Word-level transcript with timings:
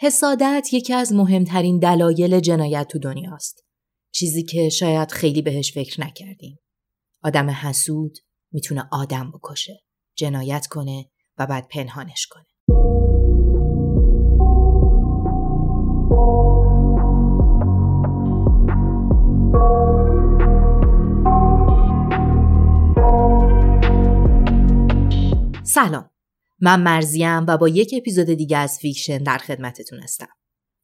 حسادت 0.00 0.68
یکی 0.72 0.94
از 0.94 1.12
مهمترین 1.12 1.78
دلایل 1.78 2.40
جنایت 2.40 2.88
تو 2.88 2.98
دنیاست. 2.98 3.64
چیزی 4.12 4.42
که 4.42 4.68
شاید 4.68 5.12
خیلی 5.12 5.42
بهش 5.42 5.72
فکر 5.72 6.00
نکردیم. 6.00 6.58
آدم 7.22 7.50
حسود 7.50 8.18
می‌تونه 8.52 8.88
آدم 8.92 9.30
بکشه، 9.30 9.80
جنایت 10.16 10.66
کنه 10.66 11.10
و 11.38 11.46
بعد 11.46 11.68
پنهانش 11.68 12.26
کنه. 12.26 12.46
سلام 25.64 26.10
من 26.60 26.82
مرضیه‌م 26.82 27.46
و 27.46 27.56
با 27.56 27.68
یک 27.68 27.94
اپیزود 27.96 28.26
دیگه 28.26 28.56
از 28.56 28.78
فیکشن 28.78 29.18
در 29.18 29.38
خدمتتون 29.38 30.00
هستم. 30.00 30.28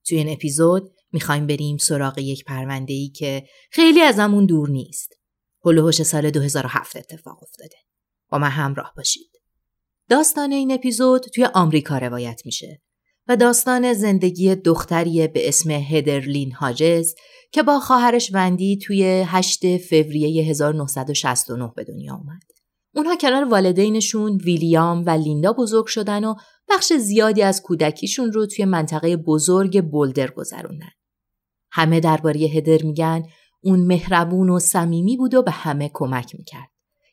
توی 0.06 0.18
این 0.18 0.28
اپیزود 0.28 0.90
می‌خوایم 1.12 1.46
بریم 1.46 1.76
سراغ 1.76 2.18
یک 2.18 2.44
پرونده 2.44 2.92
ای 2.92 3.08
که 3.08 3.44
خیلی 3.70 4.02
ازمون 4.02 4.46
دور 4.46 4.68
نیست. 4.70 5.12
حول 5.64 5.78
و 5.78 5.83
حوش 5.83 6.02
سال 6.02 6.30
2007 6.30 6.96
اتفاق 6.96 7.42
افتاده. 7.42 7.76
با 8.28 8.38
من 8.38 8.48
همراه 8.48 8.92
باشید. 8.96 9.30
داستان 10.08 10.52
این 10.52 10.72
اپیزود 10.72 11.20
توی 11.20 11.44
آمریکا 11.44 11.98
روایت 11.98 12.42
میشه 12.44 12.82
و 13.28 13.36
داستان 13.36 13.92
زندگی 13.92 14.54
دختری 14.54 15.28
به 15.28 15.48
اسم 15.48 15.70
هدرلین 15.70 16.52
هاجز 16.52 17.14
که 17.52 17.62
با 17.62 17.80
خواهرش 17.80 18.30
وندی 18.32 18.78
توی 18.78 19.24
8 19.26 19.76
فوریه 19.76 20.44
1969 20.44 21.72
به 21.76 21.84
دنیا 21.84 22.14
اومد. 22.14 22.53
اونها 22.94 23.16
کنار 23.16 23.44
والدینشون 23.44 24.36
ویلیام 24.36 25.04
و 25.06 25.10
لیندا 25.10 25.52
بزرگ 25.52 25.86
شدن 25.86 26.24
و 26.24 26.34
بخش 26.68 26.92
زیادی 26.92 27.42
از 27.42 27.62
کودکیشون 27.62 28.32
رو 28.32 28.46
توی 28.46 28.64
منطقه 28.64 29.16
بزرگ 29.16 29.90
بولدر 29.90 30.30
گذروندن. 30.30 30.90
همه 31.72 32.00
درباره 32.00 32.40
هدر 32.40 32.82
میگن 32.82 33.22
اون 33.62 33.86
مهربون 33.86 34.50
و 34.50 34.58
صمیمی 34.58 35.16
بود 35.16 35.34
و 35.34 35.42
به 35.42 35.50
همه 35.50 35.90
کمک 35.94 36.34
می‌کرد. 36.34 36.70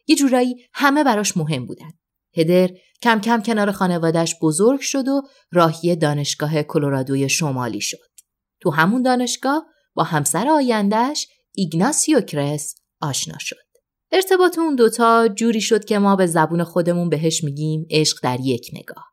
یه 0.08 0.16
جورایی 0.16 0.56
همه 0.74 1.04
براش 1.04 1.38
مهم 1.38 1.66
بودن. 1.66 1.92
هدر 2.38 2.70
کم 3.02 3.22
کم 3.22 3.42
کنار 3.42 3.72
خانوادش 3.72 4.36
بزرگ 4.42 4.80
شد 4.80 5.08
و 5.08 5.22
راهی 5.52 5.96
دانشگاه 5.96 6.64
کلرادوی 6.64 7.30
شمالی 7.30 7.82
شد. 7.82 8.12
تو 8.60 8.70
همون 8.70 9.02
دانشگاه 9.02 9.66
با 9.94 10.04
همسر 10.04 10.48
آیندهش 10.48 11.28
ایگناسیو 11.56 12.22
کرس 12.22 12.76
آشنا 13.02 13.38
شد. 13.40 13.71
ارتباط 14.12 14.60
اون 14.60 14.76
دوتا 14.76 15.28
جوری 15.28 15.62
شد 15.62 15.86
که 15.86 16.00
ما 16.00 16.16
به 16.16 16.26
زبون 16.26 16.64
خودمون 16.64 17.10
بهش 17.10 17.44
میگیم 17.44 17.86
عشق 17.90 18.18
در 18.24 18.40
یک 18.40 18.70
نگاه. 18.74 19.06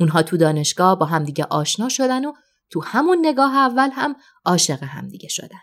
اونها 0.00 0.22
تو 0.22 0.36
دانشگاه 0.36 0.98
با 0.98 1.06
همدیگه 1.06 1.44
آشنا 1.44 1.88
شدن 1.88 2.24
و 2.24 2.32
تو 2.70 2.82
همون 2.84 3.18
نگاه 3.22 3.56
اول 3.56 3.90
هم 3.92 4.16
عاشق 4.44 4.82
همدیگه 4.82 5.28
شدن. 5.28 5.60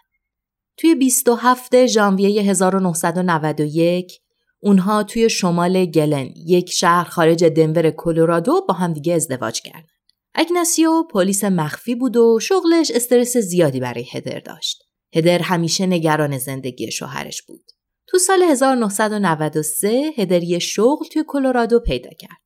توی 0.77 0.95
27 0.95 1.85
ژانویه 1.85 2.41
1991 2.41 4.19
اونها 4.59 5.03
توی 5.03 5.29
شمال 5.29 5.85
گلن 5.85 6.29
یک 6.35 6.71
شهر 6.71 7.03
خارج 7.03 7.43
دنور 7.43 7.91
کلرادو 7.91 8.65
با 8.67 8.73
همدیگه 8.73 9.13
ازدواج 9.13 9.61
کردن. 9.61 9.87
اگناسیو 10.35 11.03
پلیس 11.03 11.43
مخفی 11.43 11.95
بود 11.95 12.17
و 12.17 12.39
شغلش 12.41 12.91
استرس 12.91 13.37
زیادی 13.37 13.79
برای 13.79 14.05
هدر 14.11 14.39
داشت. 14.39 14.83
هدر 15.15 15.39
همیشه 15.39 15.85
نگران 15.85 16.37
زندگی 16.37 16.91
شوهرش 16.91 17.41
بود. 17.41 17.72
تو 18.13 18.19
سال 18.19 18.41
1993 18.41 20.11
هدر 20.17 20.43
یه 20.43 20.59
شغل 20.59 21.05
توی 21.11 21.23
کلرادو 21.27 21.79
پیدا 21.79 22.09
کرد. 22.19 22.41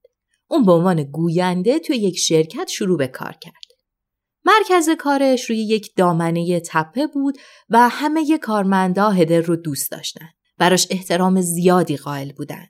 اون 0.50 0.66
به 0.66 0.72
عنوان 0.72 1.04
گوینده 1.04 1.80
توی 1.80 1.98
یک 1.98 2.18
شرکت 2.18 2.68
شروع 2.68 2.98
به 2.98 3.08
کار 3.08 3.36
کرد. 3.42 3.54
مرکز 4.46 4.90
کارش 4.90 5.50
روی 5.50 5.58
یک 5.58 5.96
دامنه 5.96 6.60
تپه 6.60 7.08
بود 7.08 7.38
و 7.70 7.90
همه 7.90 8.38
کارمندا 8.38 9.10
هدر 9.10 9.42
رو 9.42 9.56
دوست 9.56 9.92
داشتن. 9.92 10.30
براش 10.58 10.88
احترام 10.90 11.42
زیادی 11.42 11.98
قائل 11.98 12.32
بودن. 12.32 12.66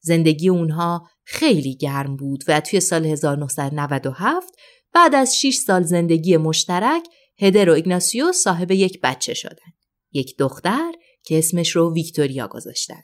زندگی 0.00 0.48
اونها 0.48 1.08
خیلی 1.24 1.76
گرم 1.76 2.16
بود 2.16 2.44
و 2.48 2.60
توی 2.60 2.80
سال 2.80 3.06
1997 3.06 4.54
بعد 4.92 5.14
از 5.14 5.36
6 5.36 5.54
سال 5.54 5.82
زندگی 5.82 6.36
مشترک 6.36 7.02
هدر 7.38 7.70
و 7.70 7.72
ایگناسیو 7.72 8.32
صاحب 8.32 8.70
یک 8.70 9.00
بچه 9.02 9.34
شدن. 9.34 9.72
یک 10.12 10.38
دختر 10.38 10.92
که 11.24 11.38
اسمش 11.38 11.76
رو 11.76 11.94
ویکتوریا 11.94 12.48
گذاشتن. 12.48 13.02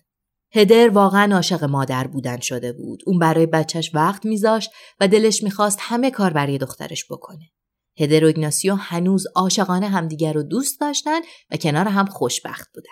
هدر 0.52 0.88
واقعا 0.88 1.34
عاشق 1.34 1.64
مادر 1.64 2.06
بودن 2.06 2.40
شده 2.40 2.72
بود. 2.72 3.02
اون 3.06 3.18
برای 3.18 3.46
بچهش 3.46 3.90
وقت 3.94 4.26
میذاشت 4.26 4.70
و 5.00 5.08
دلش 5.08 5.42
می‌خواست 5.42 5.78
همه 5.80 6.10
کار 6.10 6.32
برای 6.32 6.58
دخترش 6.58 7.04
بکنه. 7.10 7.50
هدر 7.98 8.24
و 8.24 8.26
ایگناسیو 8.26 8.74
هنوز 8.74 9.24
عاشقانه 9.34 9.88
همدیگر 9.88 10.32
رو 10.32 10.42
دوست 10.42 10.80
داشتن 10.80 11.20
و 11.50 11.56
کنار 11.56 11.88
هم 11.88 12.06
خوشبخت 12.06 12.68
بودن. 12.74 12.90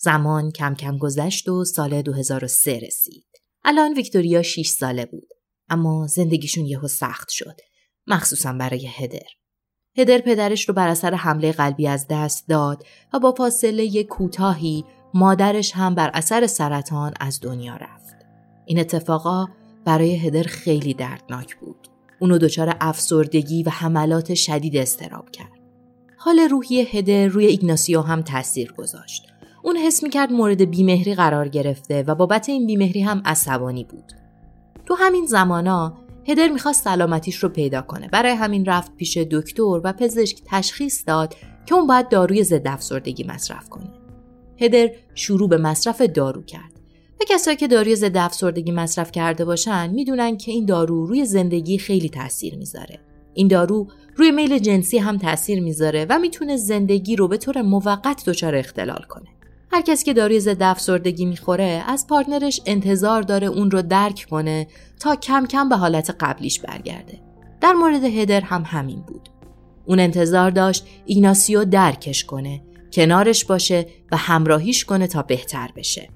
زمان 0.00 0.50
کم 0.50 0.74
کم 0.74 0.98
گذشت 0.98 1.48
و 1.48 1.64
سال 1.64 2.02
2003 2.02 2.78
رسید. 2.78 3.26
الان 3.64 3.94
ویکتوریا 3.94 4.42
6 4.42 4.68
ساله 4.68 5.06
بود. 5.06 5.28
اما 5.68 6.06
زندگیشون 6.06 6.66
یهو 6.66 6.88
سخت 6.88 7.28
شد. 7.28 7.56
مخصوصا 8.06 8.52
برای 8.52 8.86
هدر. 8.86 9.26
هدر 9.96 10.18
پدرش 10.18 10.68
رو 10.68 10.74
بر 10.74 10.88
اثر 10.88 11.14
حمله 11.14 11.52
قلبی 11.52 11.88
از 11.88 12.06
دست 12.10 12.48
داد 12.48 12.86
و 13.12 13.18
با 13.18 13.32
فاصله 13.32 14.04
کوتاهی 14.04 14.84
مادرش 15.14 15.72
هم 15.72 15.94
بر 15.94 16.10
اثر 16.14 16.46
سرطان 16.46 17.12
از 17.20 17.40
دنیا 17.42 17.76
رفت. 17.76 18.16
این 18.66 18.80
اتفاقا 18.80 19.46
برای 19.84 20.16
هدر 20.16 20.42
خیلی 20.42 20.94
دردناک 20.94 21.56
بود. 21.56 21.88
اونو 22.18 22.38
دچار 22.38 22.76
افسردگی 22.80 23.62
و 23.62 23.70
حملات 23.70 24.34
شدید 24.34 24.76
استراب 24.76 25.30
کرد. 25.30 25.52
حال 26.16 26.38
روحی 26.38 26.80
هدر 26.80 27.26
روی 27.26 27.46
ایگناسیو 27.46 28.00
هم 28.00 28.22
تاثیر 28.22 28.72
گذاشت. 28.72 29.26
اون 29.62 29.76
حس 29.76 30.02
می‌کرد 30.02 30.32
مورد 30.32 30.70
بیمهری 30.70 31.14
قرار 31.14 31.48
گرفته 31.48 32.02
و 32.02 32.14
بابت 32.14 32.48
این 32.48 32.66
بیمهری 32.66 33.02
هم 33.02 33.22
عصبانی 33.24 33.84
بود. 33.84 34.12
تو 34.86 34.94
همین 34.94 35.26
زمانا 35.26 36.07
هدر 36.28 36.48
می‌خواست 36.48 36.84
سلامتیش 36.84 37.36
رو 37.36 37.48
پیدا 37.48 37.82
کنه. 37.82 38.08
برای 38.08 38.32
همین 38.32 38.64
رفت 38.64 38.96
پیش 38.96 39.16
دکتر 39.16 39.80
و 39.84 39.92
پزشک 39.92 40.38
تشخیص 40.46 41.04
داد 41.06 41.34
که 41.66 41.74
اون 41.74 41.86
باید 41.86 42.08
داروی 42.08 42.44
ضد 42.44 42.68
افسردگی 42.68 43.24
مصرف 43.24 43.68
کنه. 43.68 43.90
هدر 44.60 44.90
شروع 45.14 45.48
به 45.48 45.56
مصرف 45.56 46.00
دارو 46.00 46.42
کرد. 46.42 46.72
و 47.20 47.24
کسایی 47.28 47.56
که 47.56 47.68
داروی 47.68 47.96
ضد 47.96 48.16
افسردگی 48.16 48.72
مصرف 48.72 49.12
کرده 49.12 49.44
باشن 49.44 49.90
می‌دونن 49.90 50.36
که 50.36 50.52
این 50.52 50.66
دارو 50.66 51.06
روی 51.06 51.24
زندگی 51.24 51.78
خیلی 51.78 52.08
تاثیر 52.08 52.56
می‌ذاره. 52.56 53.00
این 53.34 53.48
دارو 53.48 53.88
روی 54.16 54.30
میل 54.30 54.58
جنسی 54.58 54.98
هم 54.98 55.18
تاثیر 55.18 55.60
می‌ذاره 55.60 56.06
و 56.10 56.18
می‌تونه 56.18 56.56
زندگی 56.56 57.16
رو 57.16 57.28
به 57.28 57.36
طور 57.36 57.62
موقت 57.62 58.24
دچار 58.26 58.56
اختلال 58.56 59.04
کنه. 59.08 59.28
هر 59.72 59.82
کسی 59.82 60.04
که 60.04 60.12
داروی 60.12 60.40
ضد 60.40 60.62
افسردگی 60.62 61.26
می‌خوره 61.26 61.84
از 61.86 62.06
partner 62.06 62.48
ش 62.48 62.60
انتظار 62.66 63.22
داره 63.22 63.46
اون 63.46 63.70
رو 63.70 63.82
درک 63.82 64.26
کنه 64.30 64.66
تا 65.00 65.16
کم 65.16 65.46
کم 65.46 65.68
به 65.68 65.76
حالت 65.76 66.16
قبلیش 66.20 66.60
برگرده. 66.60 67.20
در 67.60 67.72
مورد 67.72 68.04
هدر 68.04 68.40
هم 68.40 68.62
همین 68.66 69.00
بود. 69.00 69.28
اون 69.86 70.00
انتظار 70.00 70.50
داشت 70.50 70.86
ایگناسیو 71.06 71.64
درکش 71.64 72.24
کنه، 72.24 72.62
کنارش 72.92 73.44
باشه 73.44 73.86
و 74.12 74.16
همراهیش 74.16 74.84
کنه 74.84 75.06
تا 75.06 75.22
بهتر 75.22 75.70
بشه. 75.76 76.08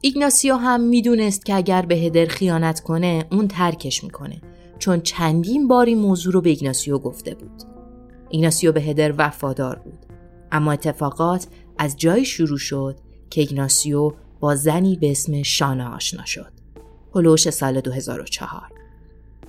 ایگناسیو 0.00 0.56
هم 0.56 0.80
می‌دونست 0.80 1.46
که 1.46 1.54
اگر 1.54 1.82
به 1.82 1.94
هدر 1.94 2.26
خیانت 2.26 2.80
کنه 2.80 3.24
اون 3.32 3.48
ترکش 3.48 4.04
می‌کنه 4.04 4.40
چون 4.78 5.00
چندین 5.00 5.68
باری 5.68 5.94
موضوع 5.94 6.32
رو 6.32 6.40
به 6.40 6.50
ایگناسیو 6.50 6.98
گفته 6.98 7.34
بود. 7.34 7.62
ایگناسیو 8.28 8.72
به 8.72 8.80
هدر 8.80 9.14
وفادار 9.18 9.78
بود. 9.78 10.06
اما 10.52 10.72
اتفاقات 10.72 11.46
از 11.78 11.96
جایی 11.96 12.24
شروع 12.24 12.58
شد 12.58 12.96
که 13.30 13.40
ایگناسیو 13.40 14.12
با 14.40 14.54
زنی 14.54 14.96
به 14.96 15.10
اسم 15.10 15.42
شانا 15.42 15.94
آشنا 15.94 16.24
شد. 16.24 16.52
حول 17.14 17.27
و 17.27 17.32
حوش 17.32 17.50
سال 17.50 17.80
2004. 17.80 18.62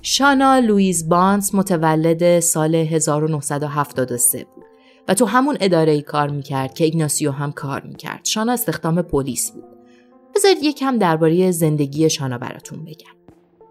شانا 0.02 0.58
لویز 0.58 1.08
بانس 1.08 1.54
متولد 1.54 2.40
سال 2.40 2.74
1973 2.74 4.46
بود 4.54 4.64
و 5.08 5.14
تو 5.14 5.24
همون 5.24 5.56
اداره 5.60 6.02
کار 6.02 6.30
می‌کرد 6.30 6.74
که 6.74 6.84
ایگناسیو 6.84 7.30
هم 7.30 7.52
کار 7.52 7.82
می‌کرد. 7.82 8.24
شانا 8.24 8.52
استخدام 8.52 9.02
پلیس 9.02 9.50
بود. 9.50 9.64
بذارید 10.34 10.62
یکم 10.62 10.98
درباره 10.98 11.50
زندگی 11.50 12.10
شانا 12.10 12.38
براتون 12.38 12.84
بگم. 12.84 13.23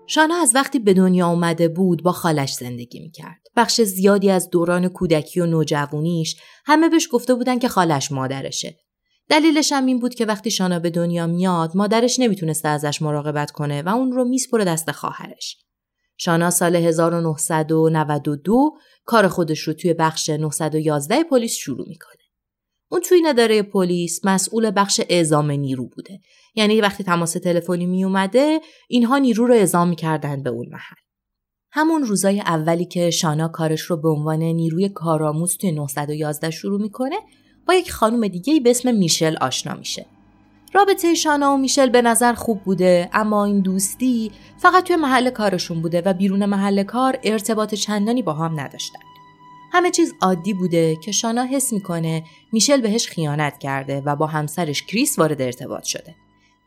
شانا 0.07 0.35
از 0.35 0.51
وقتی 0.55 0.79
به 0.79 0.93
دنیا 0.93 1.27
اومده 1.27 1.67
بود 1.67 2.03
با 2.03 2.11
خالش 2.11 2.53
زندگی 2.53 2.99
می‌کرد. 2.99 3.41
بخش 3.55 3.81
زیادی 3.81 4.29
از 4.29 4.49
دوران 4.49 4.87
کودکی 4.87 5.39
و 5.39 5.45
نوجوانیش 5.45 6.35
همه 6.65 6.89
بهش 6.89 7.07
گفته 7.11 7.35
بودن 7.35 7.59
که 7.59 7.67
خالش 7.67 8.11
مادرشه. 8.11 8.79
دلیلش 9.29 9.71
هم 9.71 9.85
این 9.85 9.99
بود 9.99 10.15
که 10.15 10.25
وقتی 10.25 10.51
شانا 10.51 10.79
به 10.79 10.89
دنیا 10.89 11.27
میاد 11.27 11.71
مادرش 11.75 12.19
نمی‌تونسته 12.19 12.67
ازش 12.67 13.01
مراقبت 13.01 13.51
کنه 13.51 13.81
و 13.81 13.89
اون 13.89 14.11
رو 14.11 14.25
میسپره 14.25 14.65
دست 14.65 14.91
خواهرش. 14.91 15.57
شانا 16.17 16.49
سال 16.49 16.75
1992 16.75 18.71
کار 19.05 19.27
خودش 19.27 19.59
رو 19.59 19.73
توی 19.73 19.93
بخش 19.93 20.29
911 20.29 21.23
پلیس 21.23 21.53
شروع 21.53 21.87
می‌کنه. 21.89 22.22
اون 22.93 23.01
توی 23.01 23.17
این 23.17 23.27
اداره 23.27 23.61
پلیس 23.61 24.25
مسئول 24.25 24.71
بخش 24.75 25.01
اعزام 25.09 25.51
نیرو 25.51 25.87
بوده. 25.87 26.19
یعنی 26.55 26.81
وقتی 26.81 27.03
تماس 27.03 27.33
تلفنی 27.33 27.85
می 27.85 28.03
اومده 28.03 28.59
اینها 28.89 29.17
نیرو 29.17 29.47
رو 29.47 29.53
اعزام 29.53 29.87
می‌کردن 29.87 30.43
به 30.43 30.49
اون 30.49 30.65
محل. 30.71 30.95
همون 31.71 32.03
روزای 32.03 32.39
اولی 32.39 32.85
که 32.85 33.09
شانا 33.09 33.47
کارش 33.47 33.81
رو 33.81 33.97
به 33.97 34.09
عنوان 34.09 34.39
نیروی 34.39 34.89
کارآموز 34.89 35.57
توی 35.57 35.71
911 35.71 36.51
شروع 36.51 36.81
می‌کنه 36.81 37.15
با 37.67 37.73
یک 37.73 37.91
خانم 37.91 38.27
دیگه 38.27 38.59
به 38.59 38.69
اسم 38.69 38.95
میشل 38.95 39.35
آشنا 39.41 39.73
میشه. 39.73 40.05
رابطه 40.73 41.13
شانا 41.13 41.53
و 41.53 41.57
میشل 41.57 41.89
به 41.89 42.01
نظر 42.01 42.33
خوب 42.33 42.63
بوده 42.63 43.09
اما 43.13 43.45
این 43.45 43.61
دوستی 43.61 44.31
فقط 44.57 44.83
توی 44.83 44.95
محل 44.95 45.29
کارشون 45.29 45.81
بوده 45.81 46.01
و 46.05 46.13
بیرون 46.13 46.45
محل 46.45 46.83
کار 46.83 47.19
ارتباط 47.23 47.73
چندانی 47.75 48.21
با 48.21 48.33
هم 48.33 48.59
نداشتن. 48.59 49.12
همه 49.73 49.91
چیز 49.91 50.13
عادی 50.21 50.53
بوده 50.53 50.95
که 50.95 51.11
شانا 51.11 51.43
حس 51.43 51.73
می‌کنه 51.73 52.23
میشل 52.51 52.81
بهش 52.81 53.07
خیانت 53.07 53.57
کرده 53.57 54.01
و 54.05 54.15
با 54.15 54.27
همسرش 54.27 54.83
کریس 54.83 55.19
وارد 55.19 55.41
ارتباط 55.41 55.83
شده. 55.83 56.15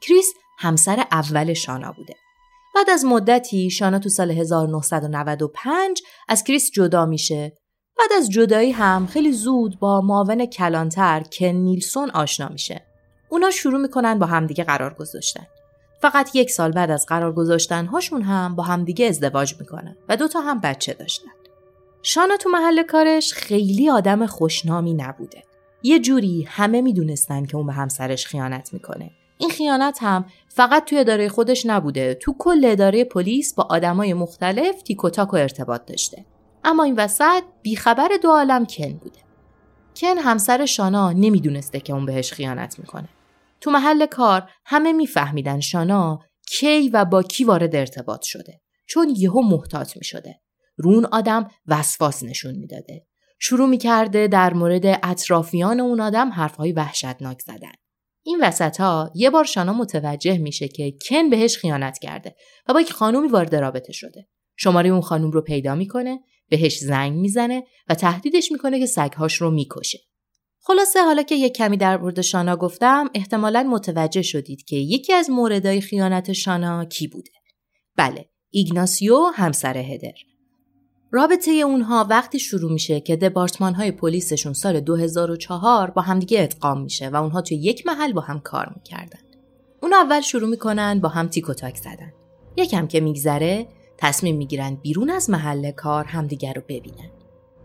کریس 0.01 0.35
همسر 0.59 1.05
اول 1.13 1.53
شانا 1.53 1.93
بوده. 1.93 2.15
بعد 2.75 2.91
از 2.91 3.05
مدتی 3.05 3.71
شانا 3.71 3.99
تو 3.99 4.09
سال 4.09 4.31
1995 4.31 6.03
از 6.29 6.45
کریس 6.45 6.71
جدا 6.71 7.07
میشه. 7.07 7.53
بعد 7.99 8.13
از 8.19 8.31
جدایی 8.31 8.73
هم 8.73 9.07
خیلی 9.07 9.33
زود 9.33 9.79
با 9.79 10.01
معاون 10.01 10.47
کلانتر 10.47 11.23
کن 11.33 11.47
نیلسون 11.47 12.11
آشنا 12.11 12.49
میشه. 12.49 12.87
اونا 13.29 13.51
شروع 13.51 13.81
می‌کنن 13.81 14.19
با 14.19 14.27
همدیگه 14.27 14.65
قرار 14.65 14.95
گذاشتن. 14.95 15.47
فقط 16.03 16.37
یک 16.37 16.51
سال 16.51 16.73
بعد 16.73 16.91
از 16.91 17.07
قرار 17.07 17.33
گذاشتن 17.33 17.87
هاشون 17.87 18.23
هم 18.23 18.57
با 18.57 18.63
همدیگه 18.63 19.07
ازدواج 19.07 19.55
می‌کنن 19.61 19.97
و 20.09 20.17
دوتا 20.17 20.41
هم 20.41 20.61
بچه 20.61 20.95
داشتن. 20.95 21.31
شانا 22.09 22.37
تو 22.37 22.49
محل 22.49 22.83
کارش 22.83 23.33
خیلی 23.33 23.91
آدم 23.91 24.27
خوشنامی 24.27 24.95
نبوده. 24.95 25.43
یه 25.83 25.99
جوری 25.99 26.47
همه 26.49 26.81
می‌دونستن 26.81 27.45
که 27.45 27.57
اون 27.57 27.67
به 27.67 27.73
همسرش 27.73 28.27
خیانت 28.27 28.73
می‌کنه. 28.73 29.11
این 29.39 29.51
خیانت 29.51 29.99
هم 30.01 30.25
فقط 30.49 30.85
توی 30.85 30.99
اداره 30.99 31.29
خودش 31.29 31.67
نبوده. 31.67 32.15
تو 32.15 32.35
کل 32.39 32.65
اداره 32.65 33.05
پلیس 33.05 33.55
با 33.55 33.67
آدمای 33.71 34.15
مختلف 34.15 34.83
تیک 34.83 35.05
و 35.05 35.11
ارتباط 35.33 35.87
داشته. 35.87 36.25
اما 36.65 36.85
این 36.85 36.95
وسط 36.95 37.43
بیخبر 37.63 38.09
دو 38.23 38.31
عالم 38.31 38.67
کن 38.67 38.93
بوده. 38.93 39.19
کن 39.97 40.19
همسر 40.19 40.67
شانا 40.67 41.13
نمی‌دونسته 41.13 41.81
که 41.81 41.93
اون 41.93 42.07
بهش 42.07 42.33
خیانت 42.33 42.79
می‌کنه. 42.79 43.09
تو 43.61 43.71
محل 43.71 44.07
کار 44.07 44.51
همه 44.65 44.93
میفهمیدن 44.93 45.61
شانا 45.61 46.21
کی 46.49 46.89
و 46.89 47.05
با 47.05 47.23
کی 47.23 47.45
وارد 47.45 47.77
ارتباط 47.77 48.23
شده. 48.23 48.61
چون 48.87 49.15
یهو 49.17 49.43
محتاط 49.43 49.97
می‌شده. 50.79 50.93
رون 50.93 51.05
آدم 51.05 51.49
وسواس 51.67 52.23
نشون 52.23 52.55
می‌داده. 52.55 53.07
شروع 53.39 53.69
می‌کرده 53.69 54.29
در 54.29 54.55
مورد 54.55 54.87
اطرافیان 55.03 55.81
اون 55.81 56.01
آدم 56.01 56.31
حرفهای 56.31 56.73
وحشتناک 56.73 57.41
زدن. 57.41 57.73
این 58.23 58.39
وسط 58.43 58.81
ها 58.81 59.11
یه 59.15 59.31
بار 59.31 59.45
شانا 59.45 59.73
متوجه 59.73 60.39
میشه 60.39 60.69
که 60.69 60.95
کن 61.09 61.31
بهش 61.31 61.57
خیانت 61.57 61.99
کرده 61.99 62.35
و 62.69 62.73
با 62.73 62.81
یک 62.81 62.93
خانومی 62.93 63.29
وارد 63.29 63.55
رابطه 63.55 63.93
شده. 63.93 64.29
شماره 64.57 64.91
اون 64.91 65.01
خانوم 65.01 65.31
رو 65.31 65.41
پیدا 65.41 65.75
می‌کنه، 65.75 66.21
بهش 66.49 66.79
زنگ 66.79 67.13
می‌زنه 67.13 67.63
و 67.89 67.95
تهدیدش 67.95 68.53
می‌کنه 68.53 68.79
که 68.79 68.87
سگهاش 68.87 69.35
رو 69.35 69.51
می‌کشه. 69.51 69.99
خلاصه 70.61 71.05
حالا 71.05 71.23
که 71.23 71.35
یک 71.35 71.53
کمی 71.53 71.77
در 71.77 71.97
مورد 71.97 72.21
شانا 72.21 72.57
گفتم 72.57 73.11
احتمالا 73.15 73.63
متوجه 73.63 74.23
شدید 74.23 74.65
که 74.65 74.77
یکی 74.77 75.13
از 75.13 75.31
موردهای 75.31 75.81
خیانت 75.81 76.33
شانا 76.33 76.85
کی 76.85 77.09
بوده. 77.09 77.31
بله، 77.97 78.31
ایگناسیو 78.51 79.25
همسر 79.35 79.79
هدر. 79.79 80.13
رابطه 81.11 81.51
اونها 81.51 82.07
وقتی 82.11 82.39
شروع 82.39 82.73
میشه 82.73 83.01
که 83.01 83.17
دپارتمان 83.17 83.75
های 83.75 83.91
پلیسشون 83.91 84.53
سال 84.53 84.81
2004 84.81 85.91
با 85.91 86.03
همدیگه 86.03 86.43
ادغام 86.43 86.83
میشه 86.83 87.09
و 87.09 87.17
اونها 87.17 87.41
توی 87.41 87.57
یک 87.57 87.87
محل 87.87 88.13
با 88.13 88.21
هم 88.21 88.41
کار 88.41 88.73
می‌کردن. 88.77 89.19
اون 89.83 89.93
اول 89.93 90.21
شروع 90.21 90.49
می‌کنن 90.49 91.01
با 91.01 91.09
هم 91.09 91.29
تیک 91.29 91.49
و 91.49 91.55
تاک 91.55 91.77
زدن. 91.77 92.13
یکم 92.57 92.87
که 92.87 93.01
میگذره 93.01 93.67
تصمیم 93.99 94.37
می‌گیرن 94.37 94.75
بیرون 94.75 95.11
از 95.11 95.31
محل 95.31 95.71
کار 95.71 96.05
همدیگه 96.05 96.53
رو 96.53 96.63
ببینن 96.69 97.11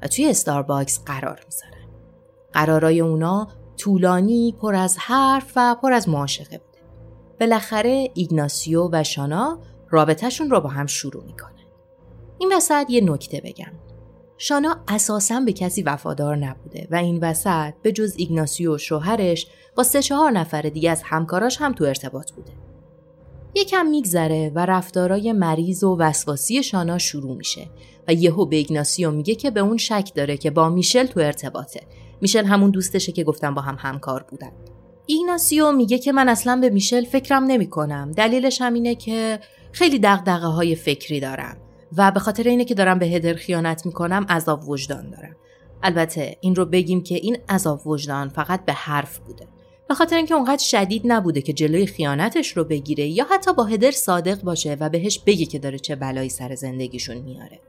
و 0.01 0.07
توی 0.07 0.29
استارباکس 0.29 1.03
قرار 1.05 1.39
می‌ذارن. 1.45 1.87
قرارای 2.53 3.01
اونا 3.01 3.47
طولانی 3.77 4.55
پر 4.61 4.75
از 4.75 4.97
حرف 4.97 5.53
و 5.55 5.75
پر 5.81 5.93
از 5.93 6.09
معاشقه 6.09 6.57
بوده. 6.57 6.79
بالاخره 7.39 8.11
ایگناسیو 8.13 8.89
و 8.91 9.03
شانا 9.03 9.59
رابطهشون 9.89 10.49
رو 10.49 10.59
با 10.59 10.69
هم 10.69 10.85
شروع 10.85 11.23
می‌کنن. 11.23 11.60
این 12.41 12.53
وسط 12.53 12.85
یه 12.89 13.01
نکته 13.01 13.41
بگم. 13.43 13.71
شانا 14.37 14.77
اساسا 14.87 15.39
به 15.39 15.53
کسی 15.53 15.81
وفادار 15.83 16.35
نبوده 16.35 16.87
و 16.91 16.95
این 16.95 17.19
وسط 17.19 17.73
به 17.81 17.91
جز 17.91 18.13
ایگناسیو 18.17 18.75
و 18.75 18.77
شوهرش 18.77 19.47
با 19.75 19.83
سه 19.83 20.01
چهار 20.01 20.31
نفر 20.31 20.61
دیگه 20.61 20.91
از 20.91 21.01
همکاراش 21.05 21.57
هم 21.61 21.73
تو 21.73 21.83
ارتباط 21.85 22.31
بوده. 22.31 22.51
یکم 23.55 23.85
میگذره 23.85 24.51
و 24.55 24.65
رفتارای 24.65 25.33
مریض 25.33 25.83
و 25.83 25.97
وسواسی 25.99 26.63
شانا 26.63 26.97
شروع 26.97 27.37
میشه 27.37 27.67
و 28.07 28.13
یهو 28.13 28.45
به 28.45 28.55
ایگناسیو 28.55 29.11
میگه 29.11 29.35
که 29.35 29.51
به 29.51 29.59
اون 29.59 29.77
شک 29.77 30.11
داره 30.15 30.37
که 30.37 30.51
با 30.51 30.69
میشل 30.69 31.05
تو 31.05 31.19
ارتباطه. 31.19 31.81
میشل 32.21 32.45
همون 32.45 32.71
دوستشه 32.71 33.11
که 33.11 33.23
گفتم 33.23 33.53
با 33.53 33.61
هم 33.61 33.77
همکار 33.79 34.25
بودن. 34.29 34.51
ایگناسیو 35.05 35.71
میگه 35.71 35.97
که 35.97 36.11
من 36.11 36.29
اصلا 36.29 36.55
به 36.55 36.69
میشل 36.69 37.05
فکرم 37.05 37.43
نمی 37.43 37.69
کنم. 37.69 38.11
دلیلش 38.11 38.61
هم 38.61 38.73
اینه 38.73 38.95
که 38.95 39.39
خیلی 39.71 39.99
دغدغه 39.99 40.47
های 40.47 40.75
فکری 40.75 41.19
دارم. 41.19 41.57
و 41.97 42.11
به 42.11 42.19
خاطر 42.19 42.43
اینه 42.43 42.65
که 42.65 42.73
دارم 42.73 42.99
به 42.99 43.05
هدر 43.05 43.33
خیانت 43.33 43.85
می‌کنم 43.85 44.25
عذاب 44.29 44.69
وجدان 44.69 45.09
دارم. 45.09 45.35
البته 45.83 46.37
این 46.41 46.55
رو 46.55 46.65
بگیم 46.65 47.03
که 47.03 47.15
این 47.15 47.37
عذاب 47.49 47.87
وجدان 47.87 48.29
فقط 48.29 48.65
به 48.65 48.73
حرف 48.73 49.17
بوده. 49.19 49.47
به 49.87 49.95
خاطر 49.95 50.15
اینکه 50.15 50.33
اونقدر 50.33 50.63
شدید 50.63 51.01
نبوده 51.05 51.41
که 51.41 51.53
جلوی 51.53 51.85
خیانتش 51.85 52.57
رو 52.57 52.63
بگیره 52.63 53.07
یا 53.07 53.25
حتی 53.31 53.53
با 53.53 53.63
هدر 53.63 53.91
صادق 53.91 54.41
باشه 54.41 54.77
و 54.79 54.89
بهش 54.89 55.19
بگه 55.19 55.45
که 55.45 55.59
داره 55.59 55.79
چه 55.79 55.95
بلایی 55.95 56.29
سر 56.29 56.55
زندگیشون 56.55 57.17
میاره. 57.17 57.59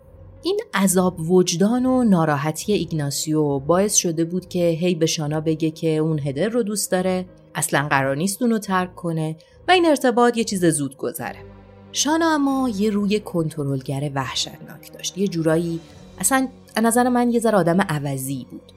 این 0.43 0.61
عذاب 0.75 1.31
وجدان 1.31 1.87
و 1.87 2.05
ناراحتی 2.05 2.73
ایگناسیو 2.73 3.59
باعث 3.59 3.95
شده 3.95 4.25
بود 4.25 4.49
که 4.49 4.69
هی 4.69 4.95
به 4.95 5.07
شانا 5.07 5.41
بگه 5.41 5.71
که 5.71 5.88
اون 5.88 6.19
هدر 6.19 6.49
رو 6.49 6.62
دوست 6.62 6.91
داره 6.91 7.26
اصلا 7.55 7.88
قرار 7.88 8.17
نیست 8.17 8.43
اونو 8.43 8.59
ترک 8.59 8.95
کنه 8.95 9.37
و 9.69 9.73
این 9.73 9.87
ارتباط 9.87 10.37
یه 10.37 10.45
چیز 10.45 10.64
زود 10.64 10.97
گذره 10.97 11.52
شانا 11.93 12.35
اما 12.35 12.69
یه 12.69 12.91
روی 12.91 13.21
کنترلگر 13.21 14.11
وحشتناک 14.15 14.93
داشت 14.93 15.19
یه 15.19 15.29
جورایی 15.29 15.81
اصلا 16.19 16.49
نظر 16.83 17.09
من 17.09 17.31
یه 17.31 17.41
ذره 17.41 17.59
آدم 17.59 17.81
عوضی 17.81 18.47
بود 18.51 18.73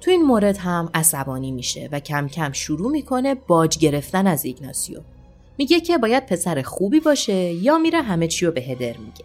تو 0.00 0.10
این 0.10 0.22
مورد 0.22 0.56
هم 0.56 0.90
عصبانی 0.94 1.50
میشه 1.50 1.88
و 1.92 2.00
کم 2.00 2.28
کم 2.28 2.52
شروع 2.52 2.90
می‌کنه 2.90 3.34
باج 3.34 3.78
گرفتن 3.78 4.26
از 4.26 4.44
ایگناسیو. 4.44 5.00
میگه 5.58 5.80
که 5.80 5.98
باید 5.98 6.26
پسر 6.26 6.62
خوبی 6.62 7.00
باشه 7.00 7.34
یا 7.34 7.78
میره 7.78 8.02
همه 8.02 8.28
چی 8.28 8.46
رو 8.46 8.52
به 8.52 8.60
هدر 8.60 8.96
میگه. 8.96 9.24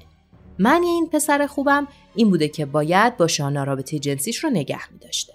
من 0.59 0.83
این 0.83 1.07
پسر 1.07 1.47
خوبم 1.47 1.87
این 2.15 2.29
بوده 2.29 2.47
که 2.47 2.65
باید 2.65 3.17
با 3.17 3.27
شانا 3.27 3.63
رابطه 3.63 3.99
جنسیش 3.99 4.43
رو 4.43 4.49
نگه 4.49 4.91
میداشته. 4.91 5.33